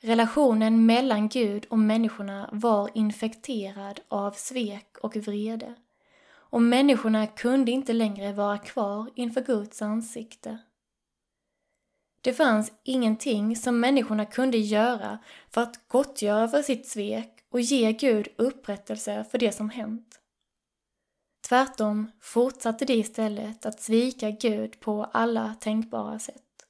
Relationen 0.01 0.85
mellan 0.85 1.29
Gud 1.29 1.65
och 1.69 1.79
människorna 1.79 2.49
var 2.51 2.89
infekterad 2.93 3.99
av 4.07 4.31
svek 4.31 4.97
och 5.01 5.15
vrede 5.15 5.75
och 6.53 6.61
människorna 6.61 7.27
kunde 7.27 7.71
inte 7.71 7.93
längre 7.93 8.33
vara 8.33 8.57
kvar 8.57 9.09
inför 9.15 9.41
Guds 9.41 9.81
ansikte. 9.81 10.57
Det 12.21 12.33
fanns 12.33 12.71
ingenting 12.83 13.55
som 13.55 13.79
människorna 13.79 14.25
kunde 14.25 14.57
göra 14.57 15.19
för 15.49 15.61
att 15.61 15.87
gottgöra 15.87 16.47
för 16.47 16.61
sitt 16.61 16.87
svek 16.87 17.45
och 17.49 17.61
ge 17.61 17.91
Gud 17.91 18.27
upprättelse 18.37 19.25
för 19.31 19.37
det 19.37 19.51
som 19.51 19.69
hänt. 19.69 20.19
Tvärtom 21.47 22.11
fortsatte 22.21 22.85
de 22.85 22.93
istället 22.93 23.65
att 23.65 23.81
svika 23.81 24.31
Gud 24.31 24.79
på 24.79 25.03
alla 25.03 25.55
tänkbara 25.59 26.19
sätt. 26.19 26.65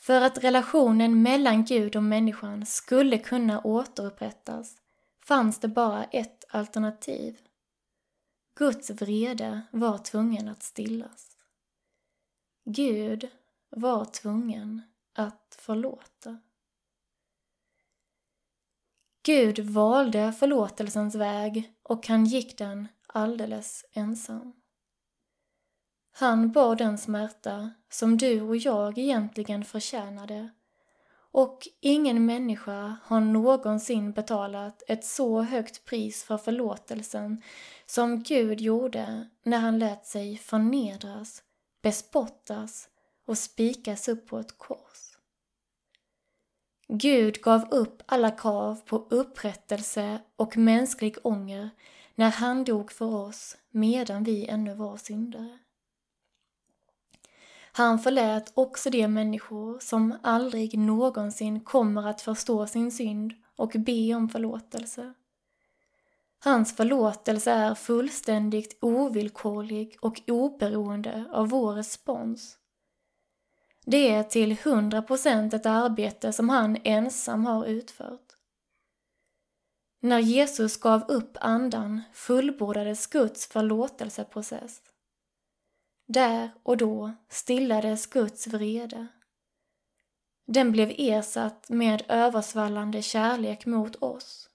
För 0.00 0.20
att 0.20 0.44
relationen 0.44 1.22
mellan 1.22 1.64
Gud 1.64 1.96
och 1.96 2.02
människan 2.02 2.66
skulle 2.66 3.18
kunna 3.18 3.60
återupprättas 3.60 4.76
fanns 5.24 5.60
det 5.60 5.68
bara 5.68 6.04
ett 6.04 6.44
alternativ. 6.48 7.38
Guds 8.54 8.90
vrede 8.90 9.62
var 9.70 9.98
tvungen 9.98 10.48
att 10.48 10.62
stillas. 10.62 11.36
Gud 12.64 13.28
var 13.70 14.04
tvungen 14.04 14.82
att 15.12 15.56
förlåta. 15.60 16.40
Gud 19.22 19.58
valde 19.58 20.32
förlåtelsens 20.32 21.14
väg 21.14 21.72
och 21.82 22.06
han 22.06 22.24
gick 22.24 22.58
den 22.58 22.88
alldeles 23.06 23.84
ensam. 23.92 24.52
Han 26.12 26.52
bar 26.52 26.76
den 26.76 26.98
smärta 26.98 27.70
som 27.88 28.18
du 28.18 28.40
och 28.40 28.56
jag 28.56 28.98
egentligen 28.98 29.64
förtjänade 29.64 30.50
och 31.32 31.68
ingen 31.80 32.26
människa 32.26 32.96
har 33.04 33.20
någonsin 33.20 34.12
betalat 34.12 34.82
ett 34.88 35.04
så 35.04 35.42
högt 35.42 35.84
pris 35.84 36.24
för 36.24 36.38
förlåtelsen 36.38 37.42
som 37.86 38.22
Gud 38.22 38.60
gjorde 38.60 39.28
när 39.42 39.58
han 39.58 39.78
lät 39.78 40.06
sig 40.06 40.36
förnedras, 40.36 41.42
bespottas 41.82 42.88
och 43.26 43.38
spikas 43.38 44.08
upp 44.08 44.26
på 44.26 44.38
ett 44.38 44.58
kors. 44.58 45.18
Gud 46.88 47.40
gav 47.42 47.68
upp 47.70 48.02
alla 48.06 48.30
krav 48.30 48.80
på 48.86 48.96
upprättelse 49.10 50.20
och 50.36 50.56
mänsklig 50.56 51.16
ånger 51.22 51.70
när 52.14 52.30
han 52.30 52.64
dog 52.64 52.92
för 52.92 53.14
oss 53.14 53.56
medan 53.70 54.24
vi 54.24 54.46
ännu 54.46 54.74
var 54.74 54.96
syndare. 54.96 55.58
Han 57.72 57.98
förlät 57.98 58.52
också 58.54 58.90
de 58.90 59.08
människor 59.08 59.78
som 59.78 60.14
aldrig 60.22 60.78
någonsin 60.78 61.60
kommer 61.60 62.08
att 62.08 62.20
förstå 62.20 62.66
sin 62.66 62.92
synd 62.92 63.32
och 63.56 63.72
be 63.78 64.14
om 64.14 64.28
förlåtelse. 64.28 65.14
Hans 66.38 66.76
förlåtelse 66.76 67.50
är 67.50 67.74
fullständigt 67.74 68.78
ovillkorlig 68.80 69.96
och 70.00 70.22
oberoende 70.26 71.24
av 71.32 71.48
vår 71.48 71.74
respons. 71.74 72.58
Det 73.84 74.08
är 74.08 74.22
till 74.22 74.56
hundra 74.64 75.02
procent 75.02 75.54
ett 75.54 75.66
arbete 75.66 76.32
som 76.32 76.48
han 76.48 76.78
ensam 76.84 77.46
har 77.46 77.66
utfört. 77.66 78.32
När 80.00 80.18
Jesus 80.18 80.76
gav 80.76 81.04
upp 81.08 81.36
andan 81.40 82.00
fullbordades 82.12 83.06
Guds 83.06 83.46
förlåtelseprocess. 83.46 84.80
Där 86.12 86.50
och 86.62 86.76
då 86.76 87.12
stillades 87.28 88.06
Guds 88.06 88.46
vrede. 88.46 89.06
Den 90.46 90.72
blev 90.72 90.92
ersatt 90.98 91.68
med 91.68 92.04
översvallande 92.08 93.02
kärlek 93.02 93.66
mot 93.66 93.96
oss. 93.96 94.50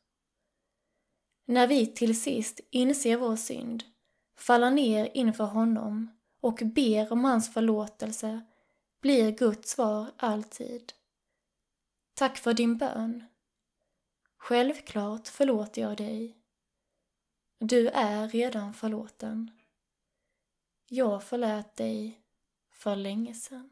När 1.46 1.68
vi 1.68 1.88
till 1.88 2.22
sist 2.22 2.60
inser 2.70 3.18
vår 3.18 3.36
synd, 3.36 3.84
faller 4.36 4.72
ner 4.72 5.10
inför 5.14 5.44
honom 5.44 6.12
och 6.42 6.62
ber 6.64 7.12
om 7.12 7.24
hans 7.24 7.54
förlåtelse 7.54 8.42
blir 9.02 9.32
Guds 9.32 9.72
svar 9.72 10.12
alltid 10.18 10.94
Tack 12.14 12.38
för 12.38 12.54
din 12.54 12.78
bön. 12.78 13.24
Självklart 14.38 15.28
förlåter 15.28 15.82
jag 15.82 15.98
dig. 15.98 16.38
Du 17.60 17.88
är 17.88 18.28
redan 18.28 18.74
förlåten. 18.74 19.57
Jag 20.90 21.24
förlät 21.24 21.76
dig 21.76 22.22
för 22.72 22.96
länge 22.96 23.34
sedan. 23.34 23.70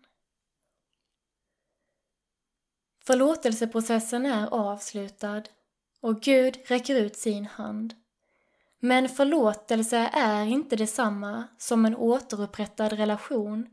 Förlåtelseprocessen 3.06 4.25
är 4.25 4.47
avslutad 4.47 5.43
och 5.99 6.21
Gud 6.21 6.58
räcker 6.65 6.95
ut 6.95 7.15
sin 7.15 7.45
hand. 7.45 7.95
Men 8.80 9.10
förlåtelse 9.10 9.97
är 10.13 10.45
inte 10.45 10.75
detsamma 10.75 11.43
som 11.58 11.86
en 11.86 11.95
återupprättad 11.95 12.93
relation. 12.93 13.69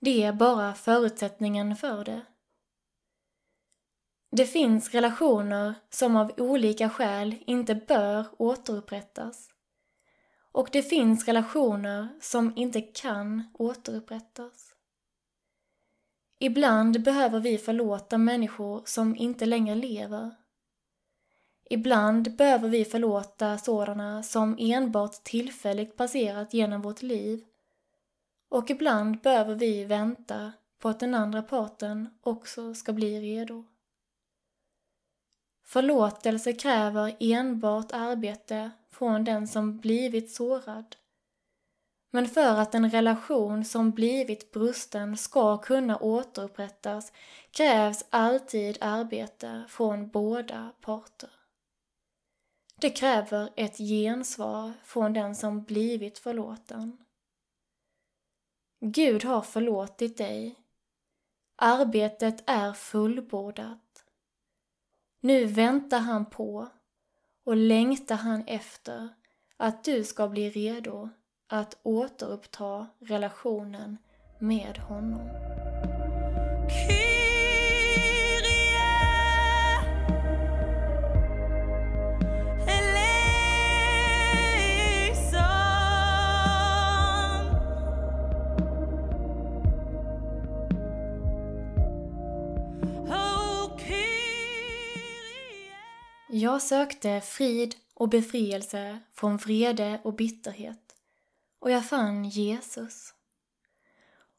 Det 0.00 0.22
är 0.22 0.32
bara 0.32 0.74
förutsättningen 0.74 1.76
för 1.76 2.04
det. 2.04 2.22
Det 4.30 4.46
finns 4.46 4.90
relationer 4.90 5.74
som 5.90 6.16
av 6.16 6.32
olika 6.36 6.90
skäl 6.90 7.36
inte 7.46 7.74
bör 7.74 8.26
återupprättas. 8.38 9.51
Och 10.52 10.68
det 10.72 10.82
finns 10.82 11.26
relationer 11.26 12.08
som 12.20 12.52
inte 12.56 12.80
kan 12.80 13.42
återupprättas. 13.54 14.74
Ibland 16.38 17.02
behöver 17.02 17.40
vi 17.40 17.58
förlåta 17.58 18.18
människor 18.18 18.82
som 18.84 19.16
inte 19.16 19.46
längre 19.46 19.74
lever. 19.74 20.30
Ibland 21.70 22.36
behöver 22.36 22.68
vi 22.68 22.84
förlåta 22.84 23.58
sådana 23.58 24.22
som 24.22 24.56
enbart 24.58 25.24
tillfälligt 25.24 25.96
passerat 25.96 26.54
genom 26.54 26.82
vårt 26.82 27.02
liv. 27.02 27.44
Och 28.48 28.70
ibland 28.70 29.20
behöver 29.20 29.54
vi 29.54 29.84
vänta 29.84 30.52
på 30.78 30.88
att 30.88 31.00
den 31.00 31.14
andra 31.14 31.42
parten 31.42 32.08
också 32.22 32.74
ska 32.74 32.92
bli 32.92 33.20
redo. 33.20 33.64
Förlåtelse 35.72 36.52
kräver 36.52 37.16
enbart 37.20 37.92
arbete 37.92 38.70
från 38.90 39.24
den 39.24 39.48
som 39.48 39.78
blivit 39.78 40.30
sårad. 40.30 40.96
Men 42.10 42.28
för 42.28 42.60
att 42.60 42.74
en 42.74 42.90
relation 42.90 43.64
som 43.64 43.90
blivit 43.90 44.52
brusten 44.52 45.16
ska 45.16 45.58
kunna 45.58 45.98
återupprättas 45.98 47.12
krävs 47.50 48.04
alltid 48.10 48.78
arbete 48.80 49.64
från 49.68 50.08
båda 50.08 50.72
parter. 50.80 51.30
Det 52.76 52.90
kräver 52.90 53.50
ett 53.56 53.76
gensvar 53.76 54.72
från 54.84 55.12
den 55.12 55.36
som 55.36 55.62
blivit 55.62 56.18
förlåten. 56.18 56.96
Gud 58.80 59.24
har 59.24 59.42
förlåtit 59.42 60.16
dig. 60.16 60.56
Arbetet 61.56 62.42
är 62.46 62.72
fullbordat. 62.72 63.81
Nu 65.24 65.44
väntar 65.44 65.98
han 65.98 66.26
på 66.26 66.68
och 67.44 67.56
längtar 67.56 68.16
han 68.16 68.44
efter 68.46 69.08
att 69.56 69.84
du 69.84 70.04
ska 70.04 70.28
bli 70.28 70.50
redo 70.50 71.08
att 71.48 71.80
återuppta 71.82 72.86
relationen 73.00 73.96
med 74.38 74.78
honom. 74.78 75.28
Jag 96.52 96.62
sökte 96.62 97.20
frid 97.20 97.74
och 97.94 98.08
befrielse 98.08 98.98
från 99.14 99.36
vrede 99.36 100.00
och 100.04 100.14
bitterhet 100.14 100.94
och 101.60 101.70
jag 101.70 101.86
fann 101.86 102.24
Jesus. 102.24 103.14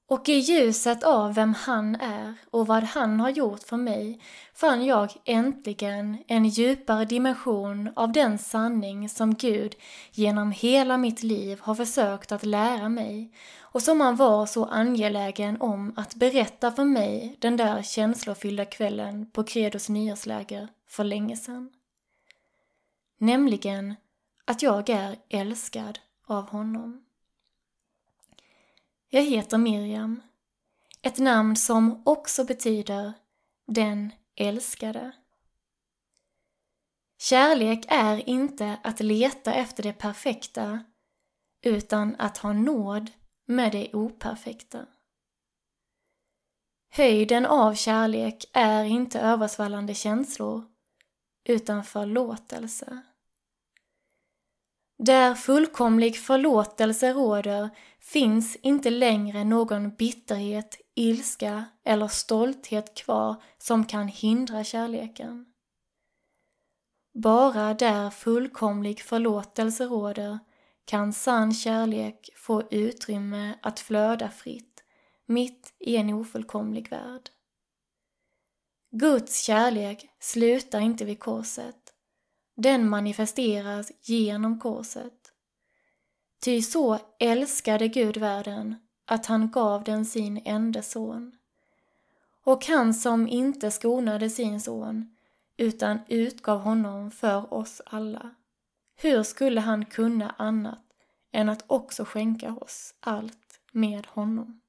Och 0.07 0.29
i 0.29 0.33
ljuset 0.33 1.03
av 1.03 1.33
vem 1.33 1.53
han 1.53 1.95
är 1.95 2.33
och 2.51 2.67
vad 2.67 2.83
han 2.83 3.19
har 3.19 3.29
gjort 3.29 3.63
för 3.63 3.77
mig 3.77 4.21
fann 4.53 4.85
jag 4.85 5.13
äntligen 5.25 6.17
en 6.27 6.45
djupare 6.45 7.05
dimension 7.05 7.89
av 7.95 8.11
den 8.11 8.37
sanning 8.37 9.09
som 9.09 9.35
Gud 9.35 9.75
genom 10.11 10.51
hela 10.51 10.97
mitt 10.97 11.23
liv 11.23 11.59
har 11.61 11.75
försökt 11.75 12.31
att 12.31 12.45
lära 12.45 12.89
mig 12.89 13.33
och 13.59 13.81
som 13.81 14.01
han 14.01 14.15
var 14.15 14.45
så 14.45 14.65
angelägen 14.65 15.61
om 15.61 15.93
att 15.95 16.15
berätta 16.15 16.71
för 16.71 16.85
mig 16.85 17.35
den 17.39 17.57
där 17.57 17.81
känslofyllda 17.81 18.65
kvällen 18.65 19.31
på 19.31 19.43
Credos 19.43 19.89
nyårsläger 19.89 20.67
för 20.87 21.03
länge 21.03 21.37
sedan. 21.37 21.69
Nämligen 23.23 23.95
att 24.45 24.61
jag 24.61 24.89
är 24.89 25.19
älskad 25.29 25.99
av 26.27 26.49
honom. 26.49 27.05
Jag 29.09 29.21
heter 29.21 29.57
Miriam, 29.57 30.21
ett 31.01 31.17
namn 31.17 31.55
som 31.55 32.01
också 32.05 32.43
betyder 32.43 33.13
den 33.67 34.11
älskade. 34.35 35.11
Kärlek 37.17 37.85
är 37.87 38.29
inte 38.29 38.77
att 38.83 38.99
leta 38.99 39.53
efter 39.53 39.83
det 39.83 39.93
perfekta, 39.93 40.83
utan 41.61 42.15
att 42.19 42.37
ha 42.37 42.53
nåd 42.53 43.11
med 43.45 43.71
det 43.71 43.93
operfekta. 43.93 44.85
Höjden 46.89 47.45
av 47.45 47.73
kärlek 47.73 48.45
är 48.53 48.83
inte 48.83 49.19
översvallande 49.19 49.93
känslor, 49.93 50.65
utan 51.43 51.83
förlåtelse. 51.83 53.03
Där 55.05 55.35
fullkomlig 55.35 56.17
förlåtelse 56.17 57.13
råder 57.13 57.69
finns 57.99 58.55
inte 58.55 58.89
längre 58.89 59.43
någon 59.43 59.95
bitterhet, 59.95 60.77
ilska 60.95 61.65
eller 61.85 62.07
stolthet 62.07 62.95
kvar 62.97 63.43
som 63.57 63.85
kan 63.85 64.07
hindra 64.07 64.63
kärleken. 64.63 65.45
Bara 67.13 67.73
där 67.73 68.09
fullkomlig 68.09 69.01
förlåtelse 69.01 69.85
råder 69.85 70.39
kan 70.85 71.13
sann 71.13 71.53
kärlek 71.53 72.29
få 72.35 72.63
utrymme 72.71 73.53
att 73.61 73.79
flöda 73.79 74.29
fritt 74.29 74.83
mitt 75.25 75.73
i 75.79 75.97
en 75.97 76.13
ofullkomlig 76.13 76.89
värld. 76.89 77.29
Guds 78.91 79.41
kärlek 79.41 80.09
slutar 80.19 80.79
inte 80.79 81.05
vid 81.05 81.19
korset. 81.19 81.82
Den 82.55 82.89
manifesteras 82.89 83.91
genom 84.01 84.59
korset. 84.59 85.31
Ty 86.43 86.61
så 86.61 86.99
älskade 87.19 87.87
Gud 87.87 88.17
världen 88.17 88.75
att 89.05 89.25
han 89.25 89.51
gav 89.51 89.83
den 89.83 90.05
sin 90.05 90.41
enda 90.45 90.81
son. 90.81 91.31
Och 92.43 92.65
han 92.65 92.93
som 92.93 93.27
inte 93.27 93.71
skonade 93.71 94.29
sin 94.29 94.61
son 94.61 95.15
utan 95.57 95.99
utgav 96.07 96.59
honom 96.59 97.11
för 97.11 97.53
oss 97.53 97.81
alla. 97.85 98.35
Hur 98.95 99.23
skulle 99.23 99.61
han 99.61 99.85
kunna 99.85 100.35
annat 100.37 100.83
än 101.31 101.49
att 101.49 101.63
också 101.67 102.05
skänka 102.05 102.53
oss 102.53 102.95
allt 102.99 103.59
med 103.71 104.05
honom? 104.07 104.59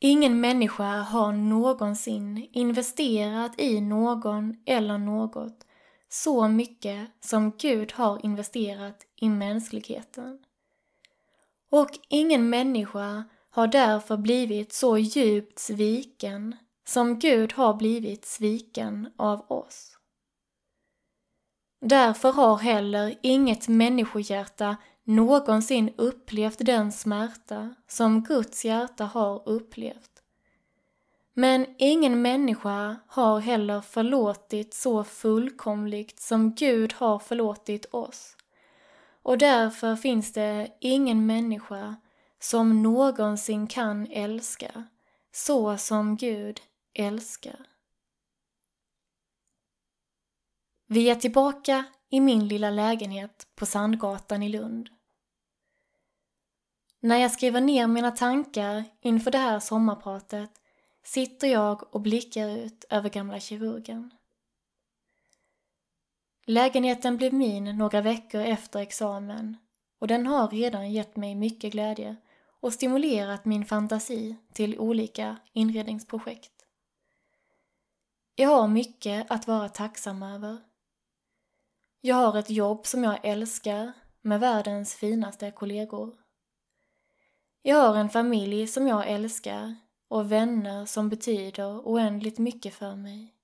Ingen 0.00 0.40
människa 0.40 1.02
har 1.02 1.32
någonsin 1.32 2.48
investerat 2.52 3.60
i 3.60 3.80
någon 3.80 4.56
eller 4.66 4.98
något 4.98 5.64
så 6.08 6.48
mycket 6.48 7.10
som 7.20 7.52
Gud 7.58 7.92
har 7.92 8.24
investerat 8.24 9.06
i 9.16 9.28
mänskligheten. 9.28 10.38
Och 11.70 11.90
ingen 12.08 12.50
människa 12.50 13.24
har 13.50 13.66
därför 13.66 14.16
blivit 14.16 14.72
så 14.72 14.98
djupt 14.98 15.58
sviken 15.58 16.56
som 16.86 17.18
Gud 17.18 17.52
har 17.52 17.74
blivit 17.74 18.24
sviken 18.24 19.12
av 19.16 19.52
oss. 19.52 19.98
Därför 21.80 22.32
har 22.32 22.56
heller 22.56 23.18
inget 23.22 23.68
människohjärta 23.68 24.76
någonsin 25.04 25.94
upplevt 25.96 26.58
den 26.58 26.92
smärta 26.92 27.74
som 27.88 28.22
Guds 28.22 28.64
hjärta 28.64 29.04
har 29.04 29.48
upplevt. 29.48 30.17
Men 31.40 31.66
ingen 31.78 32.22
människa 32.22 32.96
har 33.06 33.40
heller 33.40 33.80
förlåtit 33.80 34.74
så 34.74 35.04
fullkomligt 35.04 36.20
som 36.20 36.54
Gud 36.54 36.92
har 36.92 37.18
förlåtit 37.18 37.86
oss. 37.90 38.36
Och 39.22 39.38
därför 39.38 39.96
finns 39.96 40.32
det 40.32 40.76
ingen 40.80 41.26
människa 41.26 41.96
som 42.38 42.82
någonsin 42.82 43.66
kan 43.66 44.06
älska 44.06 44.84
så 45.32 45.76
som 45.76 46.16
Gud 46.16 46.60
älskar. 46.94 47.66
Vi 50.86 51.10
är 51.10 51.14
tillbaka 51.14 51.84
i 52.10 52.20
min 52.20 52.48
lilla 52.48 52.70
lägenhet 52.70 53.46
på 53.54 53.66
Sandgatan 53.66 54.42
i 54.42 54.48
Lund. 54.48 54.88
När 57.00 57.16
jag 57.16 57.30
skriver 57.30 57.60
ner 57.60 57.86
mina 57.86 58.10
tankar 58.10 58.84
inför 59.00 59.30
det 59.30 59.38
här 59.38 59.60
sommarpratet 59.60 60.50
sitter 61.08 61.48
jag 61.48 61.94
och 61.94 62.00
blickar 62.00 62.48
ut 62.48 62.84
över 62.90 63.08
gamla 63.08 63.40
kirurgen. 63.40 64.10
Lägenheten 66.46 67.16
blev 67.16 67.34
min 67.34 67.78
några 67.78 68.00
veckor 68.00 68.40
efter 68.40 68.80
examen 68.80 69.56
och 69.98 70.06
den 70.06 70.26
har 70.26 70.48
redan 70.48 70.92
gett 70.92 71.16
mig 71.16 71.34
mycket 71.34 71.72
glädje 71.72 72.16
och 72.60 72.72
stimulerat 72.72 73.44
min 73.44 73.64
fantasi 73.64 74.36
till 74.52 74.78
olika 74.78 75.36
inredningsprojekt. 75.52 76.52
Jag 78.34 78.48
har 78.48 78.68
mycket 78.68 79.30
att 79.30 79.46
vara 79.46 79.68
tacksam 79.68 80.22
över. 80.22 80.58
Jag 82.00 82.16
har 82.16 82.38
ett 82.38 82.50
jobb 82.50 82.86
som 82.86 83.04
jag 83.04 83.18
älskar 83.22 83.92
med 84.20 84.40
världens 84.40 84.94
finaste 84.94 85.50
kollegor. 85.50 86.16
Jag 87.62 87.76
har 87.76 87.96
en 87.96 88.10
familj 88.10 88.66
som 88.66 88.86
jag 88.86 89.08
älskar 89.08 89.76
och 90.08 90.32
vänner 90.32 90.86
som 90.86 91.08
betyder 91.08 91.80
oändligt 91.84 92.38
mycket 92.38 92.74
för 92.74 92.96
mig. 92.96 93.34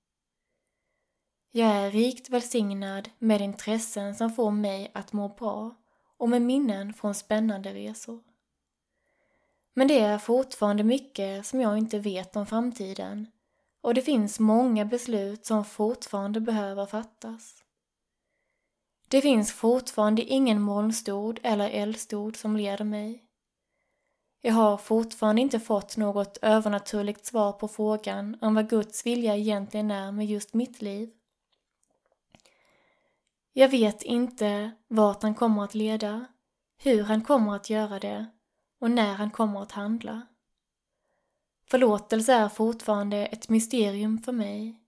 Jag 1.51 1.69
är 1.69 1.91
rikt 1.91 2.29
välsignad 2.29 3.09
med 3.19 3.41
intressen 3.41 4.15
som 4.15 4.31
får 4.31 4.51
mig 4.51 4.91
att 4.93 5.13
må 5.13 5.27
bra 5.29 5.75
och 6.17 6.29
med 6.29 6.41
minnen 6.41 6.93
från 6.93 7.15
spännande 7.15 7.73
resor. 7.73 8.19
Men 9.73 9.87
det 9.87 9.99
är 9.99 10.17
fortfarande 10.17 10.83
mycket 10.83 11.45
som 11.45 11.61
jag 11.61 11.77
inte 11.77 11.99
vet 11.99 12.35
om 12.35 12.45
framtiden 12.45 13.27
och 13.81 13.93
det 13.93 14.01
finns 14.01 14.39
många 14.39 14.85
beslut 14.85 15.45
som 15.45 15.65
fortfarande 15.65 16.39
behöver 16.39 16.85
fattas. 16.85 17.63
Det 19.07 19.21
finns 19.21 19.51
fortfarande 19.51 20.21
ingen 20.21 20.61
molnstod 20.61 21.39
eller 21.43 21.69
eldstod 21.69 22.35
som 22.35 22.57
leder 22.57 22.85
mig. 22.85 23.24
Jag 24.45 24.53
har 24.53 24.77
fortfarande 24.77 25.41
inte 25.41 25.59
fått 25.59 25.97
något 25.97 26.37
övernaturligt 26.41 27.25
svar 27.25 27.51
på 27.51 27.67
frågan 27.67 28.37
om 28.41 28.55
vad 28.55 28.69
Guds 28.69 29.05
vilja 29.05 29.35
egentligen 29.35 29.91
är 29.91 30.11
med 30.11 30.25
just 30.25 30.53
mitt 30.53 30.81
liv. 30.81 31.11
Jag 33.53 33.69
vet 33.69 34.01
inte 34.03 34.71
vart 34.87 35.23
han 35.23 35.35
kommer 35.35 35.63
att 35.63 35.75
leda, 35.75 36.25
hur 36.77 37.03
han 37.03 37.21
kommer 37.21 37.55
att 37.55 37.69
göra 37.69 37.99
det 37.99 38.25
och 38.79 38.91
när 38.91 39.13
han 39.13 39.31
kommer 39.31 39.61
att 39.61 39.71
handla. 39.71 40.21
Förlåtelse 41.69 42.33
är 42.33 42.49
fortfarande 42.49 43.25
ett 43.25 43.49
mysterium 43.49 44.17
för 44.17 44.31
mig. 44.31 44.79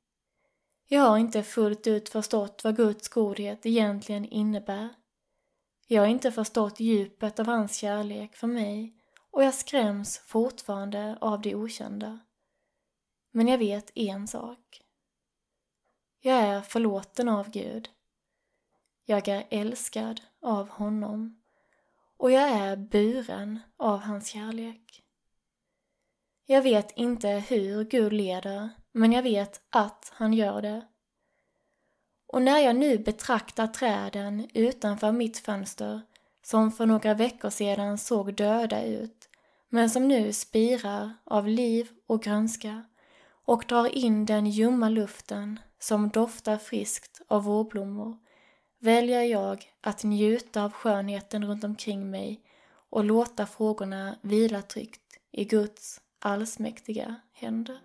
Jag 0.87 1.01
har 1.01 1.17
inte 1.17 1.43
fullt 1.43 1.87
ut 1.87 2.09
förstått 2.09 2.61
vad 2.63 2.75
Guds 2.75 3.07
godhet 3.07 3.65
egentligen 3.65 4.25
innebär. 4.25 4.89
Jag 5.87 6.01
har 6.01 6.07
inte 6.07 6.31
förstått 6.31 6.79
djupet 6.79 7.39
av 7.39 7.45
hans 7.45 7.75
kärlek 7.75 8.35
för 8.35 8.47
mig 8.47 8.96
och 9.37 9.43
jag 9.43 9.53
skräms 9.53 10.17
fortfarande 10.17 11.17
av 11.21 11.41
det 11.41 11.55
okända. 11.55 12.19
Men 13.31 13.47
jag 13.47 13.57
vet 13.57 13.91
en 13.95 14.27
sak. 14.27 14.81
Jag 16.19 16.37
är 16.37 16.61
förlåten 16.61 17.29
av 17.29 17.49
Gud. 17.49 17.89
Jag 19.05 19.27
är 19.27 19.47
älskad 19.49 20.21
av 20.41 20.69
honom 20.69 21.41
och 22.17 22.31
jag 22.31 22.49
är 22.49 22.75
buren 22.75 23.59
av 23.77 23.99
hans 23.99 24.27
kärlek. 24.27 25.03
Jag 26.45 26.61
vet 26.61 26.91
inte 26.91 27.29
hur 27.29 27.83
Gud 27.83 28.13
leder, 28.13 28.69
men 28.91 29.11
jag 29.11 29.23
vet 29.23 29.61
att 29.69 30.11
han 30.15 30.33
gör 30.33 30.61
det. 30.61 30.87
Och 32.27 32.41
när 32.41 32.59
jag 32.59 32.75
nu 32.75 32.97
betraktar 32.97 33.67
träden 33.67 34.49
utanför 34.53 35.11
mitt 35.11 35.37
fönster, 35.37 36.01
som 36.41 36.71
för 36.71 36.85
några 36.85 37.13
veckor 37.13 37.49
sedan 37.49 37.97
såg 37.97 38.33
döda 38.33 38.83
ut, 38.83 39.16
men 39.69 39.89
som 39.89 40.07
nu 40.07 40.33
spirar 40.33 41.13
av 41.23 41.47
liv 41.47 41.89
och 42.07 42.21
grönska 42.21 42.83
och 43.45 43.65
drar 43.67 43.95
in 43.95 44.25
den 44.25 44.47
ljumma 44.47 44.89
luften 44.89 45.59
som 45.79 46.09
doftar 46.09 46.57
friskt 46.57 47.21
av 47.27 47.43
vårblommor, 47.43 48.17
väljer 48.79 49.21
jag 49.21 49.63
att 49.81 50.03
njuta 50.03 50.63
av 50.63 50.71
skönheten 50.71 51.45
runt 51.45 51.63
omkring 51.63 52.09
mig 52.09 52.41
och 52.89 53.03
låta 53.03 53.45
frågorna 53.45 54.15
vila 54.21 54.61
tryggt 54.61 55.19
i 55.31 55.45
Guds 55.45 56.01
allsmäktiga 56.19 57.15
händer. 57.33 57.79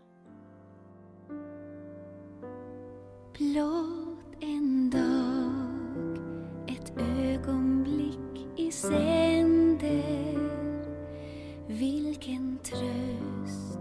Blott 3.38 4.34
en 4.40 4.90
dag, 4.90 6.18
ett 6.68 6.92
ögonblick 6.98 8.46
i 8.56 8.72
sig 8.72 9.31
tröst 12.72 13.78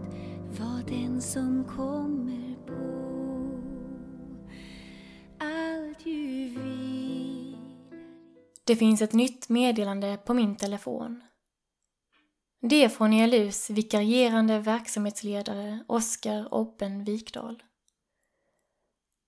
var 0.60 0.84
den 0.88 1.22
som 1.22 1.64
kommer 1.64 2.56
på 2.68 2.74
Allt 5.40 6.06
ju 6.06 6.60
Det 8.64 8.76
finns 8.76 9.02
ett 9.02 9.14
nytt 9.14 9.50
meddelande 9.50 10.18
på 10.26 10.34
min 10.34 10.56
telefon. 10.56 11.24
Det 12.62 12.84
är 12.84 12.90
från 12.90 13.14
ELUs 13.14 13.70
vikarierande 13.70 14.60
verksamhetsledare 14.60 15.80
Oskar 15.88 16.54
Obben 16.54 17.04
Wikdahl. 17.04 17.64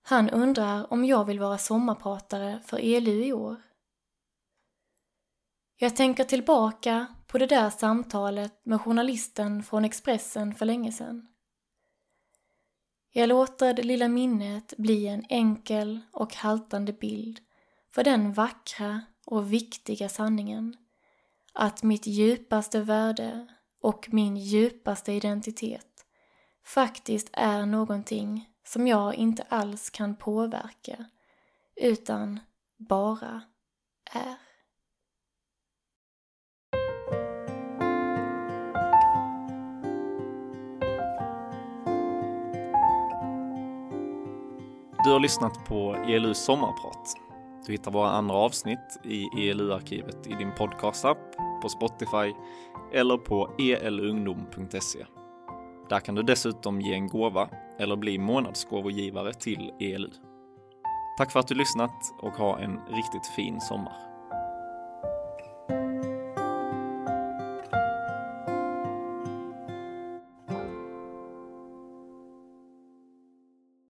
Han 0.03 0.29
undrar 0.29 0.93
om 0.93 1.05
jag 1.05 1.25
vill 1.25 1.39
vara 1.39 1.57
sommarpratare 1.57 2.59
för 2.65 2.77
ELU 2.77 3.23
i 3.23 3.33
år. 3.33 3.61
Jag 5.77 5.95
tänker 5.95 6.23
tillbaka 6.23 7.07
på 7.27 7.37
det 7.37 7.45
där 7.45 7.69
samtalet 7.69 8.65
med 8.65 8.81
journalisten 8.81 9.63
från 9.63 9.85
Expressen 9.85 10.55
för 10.55 10.65
länge 10.65 10.91
sedan. 10.91 11.27
Jag 13.11 13.29
låter 13.29 13.73
det 13.73 13.83
lilla 13.83 14.07
minnet 14.07 14.73
bli 14.77 15.07
en 15.07 15.25
enkel 15.29 15.99
och 16.11 16.35
haltande 16.35 16.93
bild 16.93 17.39
för 17.91 18.03
den 18.03 18.33
vackra 18.33 19.01
och 19.25 19.53
viktiga 19.53 20.09
sanningen 20.09 20.77
att 21.53 21.83
mitt 21.83 22.07
djupaste 22.07 22.79
värde 22.81 23.47
och 23.81 24.07
min 24.11 24.37
djupaste 24.37 25.13
identitet 25.13 26.05
faktiskt 26.65 27.29
är 27.33 27.65
någonting 27.65 28.49
som 28.67 28.87
jag 28.87 29.15
inte 29.15 29.43
alls 29.49 29.89
kan 29.89 30.15
påverka, 30.15 31.05
utan 31.75 32.39
bara 32.77 33.41
är. 34.11 34.52
Du 45.03 45.11
har 45.11 45.19
lyssnat 45.19 45.65
på 45.65 45.95
ELUs 45.95 46.37
sommarprat. 46.37 47.15
Du 47.65 47.71
hittar 47.71 47.91
våra 47.91 48.09
andra 48.09 48.35
avsnitt 48.35 48.99
i 49.03 49.49
ELU-arkivet 49.49 50.27
i 50.27 50.33
din 50.33 50.51
podcastapp, 50.57 51.17
på 51.61 51.69
Spotify 51.69 52.33
eller 52.93 53.17
på 53.17 53.49
elungdom.se. 53.59 55.05
Där 55.89 55.99
kan 55.99 56.15
du 56.15 56.23
dessutom 56.23 56.81
ge 56.81 56.93
en 56.93 57.07
gåva 57.07 57.49
eller 57.79 57.95
bli 57.95 58.17
månadsgåvogivare 58.17 59.33
till 59.33 59.71
ELU. 59.79 60.09
Tack 61.17 61.31
för 61.31 61.39
att 61.39 61.47
du 61.47 61.55
lyssnat 61.55 62.13
och 62.21 62.33
ha 62.33 62.59
en 62.59 62.79
riktigt 62.89 63.27
fin 63.35 63.61
sommar. 63.61 64.12